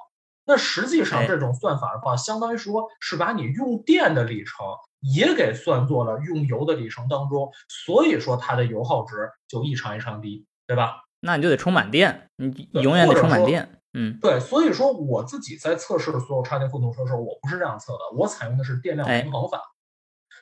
[0.46, 4.66] 那实际上这种算法的话，相当于说是把你用电的里程
[5.00, 11.04] 也给算作了用油的里程当中，所以说它的油耗值就异常异常低，对吧？
[11.20, 13.80] 那你就得充满电，你永远得充满电。
[13.92, 19.60] 嗯，对，所以说我自己在测试所有插电混动车的时候，我不是这样测的，我采用的是电量平衡法。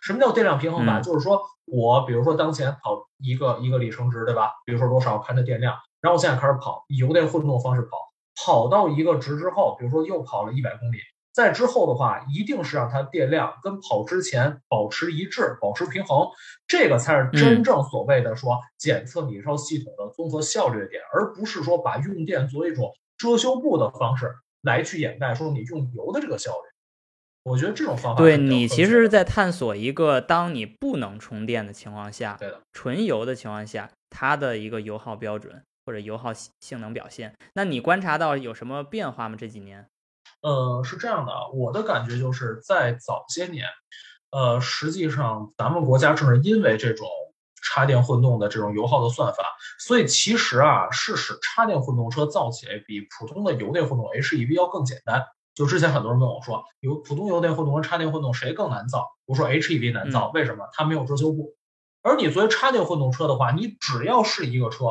[0.00, 1.00] 什么叫电量平衡法？
[1.00, 4.52] 就是说我比如说当前跑一个一个里程值，对吧？
[4.64, 7.99] 比如说多少看它电量，然后我现在开始跑以油电混动方式跑，
[8.44, 10.99] 跑到一个值之后，比如说又跑了一百公里，
[11.32, 16.28] 在之后的话，一定是让它电量跟跑之前保持一致，保持平衡，
[16.66, 26.68] 这个才是真正所谓的说检测你这套系统的综合效率的点，而不是说把用电作为一种遮羞布的方式来去掩盖说你用油的这个效率。
[27.44, 37.34] 我觉得这种方法对你其实是在探索一个，当你不能充电的情况下，对的，纯油的情况下，它的一个油耗标准或者油耗性能表现。
[37.55, 39.36] 那你观察到有什么变化吗？
[39.41, 39.89] 这几年？
[40.43, 43.64] 呃，是这样的，我的感觉就是在早些年，
[44.30, 47.09] 呃，实际上咱们国家正是因为这种
[47.62, 55.24] 插电混动的这种油耗的算法，所以其实啊，是使插电混动车造起来比普通的油电混动 HEV 要更简单。
[55.55, 59.09] 就之前很多人问我说，有普通油电混动和插电混动谁更难造？
[59.24, 60.68] 我说 HEV 难造，为什么？
[60.74, 61.55] 它没有遮羞布。
[62.03, 64.84] 而你作为插电混动车的话，你只要是一个车，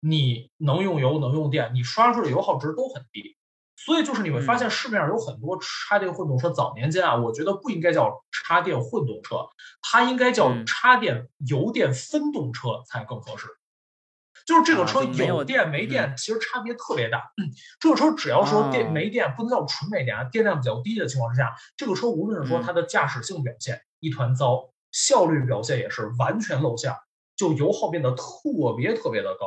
[0.00, 3.36] 你能用油能用电，你刷出的油耗值都很低。
[3.76, 9.48] 所以就是你会发现市面上有很多插电混动车，早年间啊，我觉得不应该叫插电混动车，
[9.80, 13.46] 它应该叫插电油电分动车才更合适。
[14.44, 17.30] 就是这个车有电没电，其实差别特别大。
[17.78, 26.92] 这个车只要说电没电，不能叫纯没电啊，电量比较低的情况之下，这个车无论是说它的驾驶性表现一团糟，效率表现也是完全露馅，
[27.36, 28.24] 就油耗变得特
[28.76, 29.46] 别特别的高。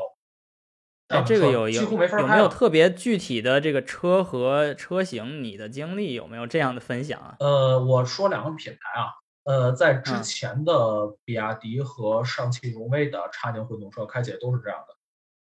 [1.12, 5.43] 哎，这个有几乎没法有没有特别具体的这个车和车型？
[5.43, 7.36] 你的经历有没有这样的分享啊？
[7.39, 14.95] 呃，我说两个品牌啊，呃，在之前的比亚迪和上汽荣威的插电混动车开起来都是这样的。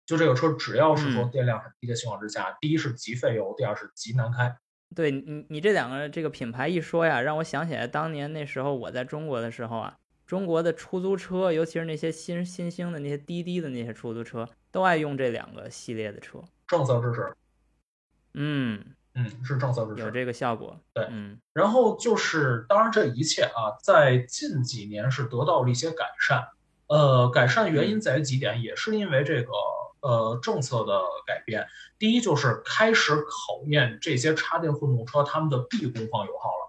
[0.07, 4.57] 就这个车，只要是说电量很低的情况之下，第一是极费油，第二是极难开。
[4.95, 9.97] 对你，你这两个这个品牌一说呀，让我想起来当年那时候我在中国的时候啊，
[10.27, 16.43] 中国的出租车，尤其是那些新新兴的那些滴滴的那些出租车，都爱用这两个系列的车。
[16.67, 17.33] 政策支持。
[18.35, 20.79] 嗯嗯，是政策支持，有这个效果。
[20.93, 21.39] 对，嗯。
[21.53, 26.49] 然后就是，当然这一切啊，在近几年是得到了一些改善。
[26.89, 29.53] 呃，改善原因在于几点，也是因为这个。
[30.03, 31.67] 呃，政策的改变，
[31.99, 36.66] 第一就是开始考验这些插电混动车它们的 B 工况油耗了。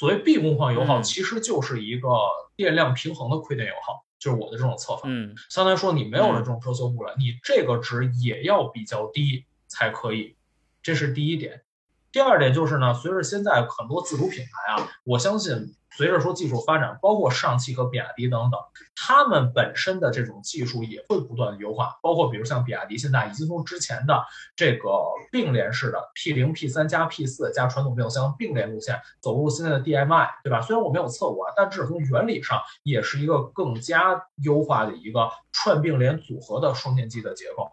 [0.00, 2.08] 所谓 B 工况油耗，其实就是一个
[2.56, 5.02] 电量平衡的亏电油耗，就是我的这种测法。
[5.04, 10.36] 嗯，相当于说你没有了这种遮羞布了，你这个值也要比较低才可以，
[10.82, 11.64] 这是第一点。
[12.12, 15.74] 第二点就是呢，随着现在很多自主品牌啊，我相信。
[15.92, 18.60] 随着说技术发展，包括上汽和比亚迪等等，
[18.94, 21.98] 他们本身的这种技术也会不断的优化。
[22.00, 24.88] 包括比如像比亚迪现在已经从之前的这个
[25.32, 30.60] 并联式的 P 零 P 三加 P 四加传统变速箱并联路线，走入现在的 DMI，对吧？
[30.60, 37.68] 虽然我没有测过啊，但至少从原理上也是一个更加优化的一个串并联组合的双电机的结构。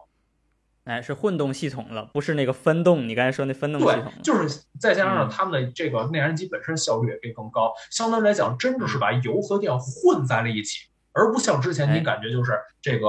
[0.88, 3.06] 哎，是混动系统了，不是那个分动。
[3.06, 13.06] 你刚才说那分动系统，就是再加上他们的这个内燃机本身效率也可以更高，相对来讲，真的是把油和电混在了一起，而不像之前你感觉就是这个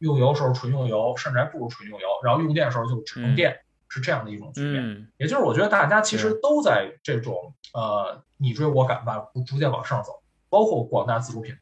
[0.00, 5.08] 用油时候纯用油，甚至还不如纯用油，然后用电的时候就纯用电，是这样的一种局面。
[5.16, 11.60] 也就是我觉得大家其实都在这种呃你追我赶吧，逐渐往上走，包括广大自主品牌。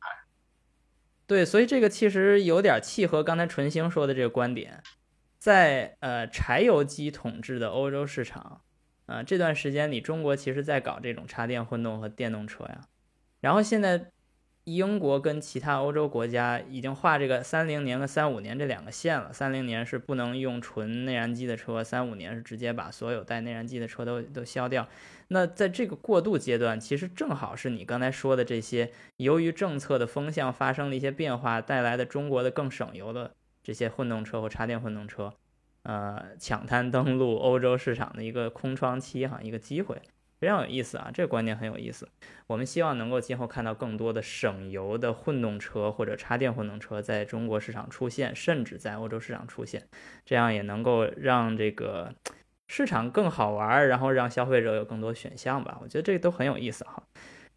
[1.28, 4.82] 对，所以这个其实有点契合刚才纯星说的这个观点。
[5.40, 8.60] 在呃柴油机统治的欧洲市场，
[9.06, 12.82] 呃这段时间里，中国其实在搞这种插电混动和电动车呀。
[13.40, 14.12] 然后现在
[14.64, 19.32] 英国跟其他欧洲国家已经画这个三零年和三五年这两个线了。
[19.32, 24.86] 三零年是不能用纯内燃机的车，三五年是直接把所有带内燃机的车都都消掉。
[25.28, 33.34] 那在这个过渡阶段，其实正好是你刚才说的这些，由于政策的风向发生了一些变化带来的中国的更省油的。
[33.62, 35.32] 这些混动车或插电混动车，
[35.82, 40.00] 呃，抢滩登陆欧洲市场的一个空窗期哈，一个机会，
[40.38, 42.08] 非常有意思啊，这个观点很有意思。
[42.46, 49.86] 我们希望能够今后看到更多的省油的混动车或者插电混动车在中国市场出现，甚至在欧洲市场出现，
[50.24, 52.14] 这样也能够让这个
[52.66, 55.78] 市场更好玩，然后让消费者有更多选项吧。
[55.80, 57.02] 我觉得这个都很有意思哈。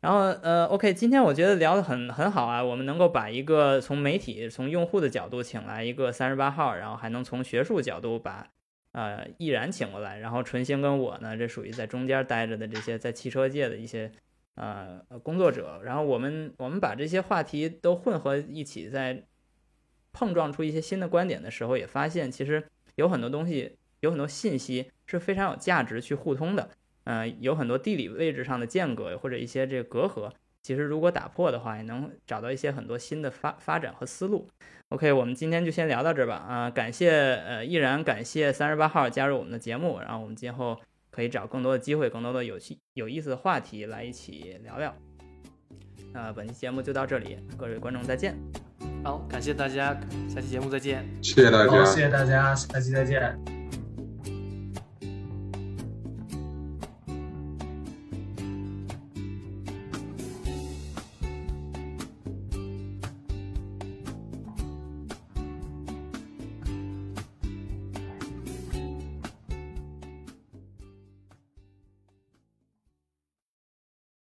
[0.03, 8.45] 然后呃，OK，今天我觉得聊得很很好啊，我们能够把一个从媒体、从用户的角度请来一个三十八号，然后还能从学术角度把
[8.91, 14.11] 呃毅然请过来，然后纯星跟我呢，这属于在中间待着的这些在汽车界的一些
[14.55, 19.23] 呃工作者，然后我们我们把这些话题都混合一起，在
[20.11, 22.61] 碰撞出一些新的观点的时候，也发现其实
[22.95, 26.71] 有很多东西，有很多信息是非常有价值去互通的。
[27.05, 30.31] 嗯，有很多地理位置上的间隔或者一些这个隔阂，
[30.61, 34.47] 其实如果打破的话，也能找到一些很多新的发发展和思路。
[34.89, 36.35] OK，我们今天就先聊到这儿吧。
[36.35, 40.79] 啊，感谢呃依然，感谢三十八号加入我们的节目，然后我们今后
[41.09, 44.95] 可以找更多的机会，更多的有趣有意思的话题来一起聊聊。
[46.13, 48.35] 那本期节目就到这里，各位观众再见。
[49.03, 49.99] 好，感谢大家，
[50.29, 51.03] 下期节目再见。
[51.23, 53.62] 谢谢大家，谢谢大家，下期再见。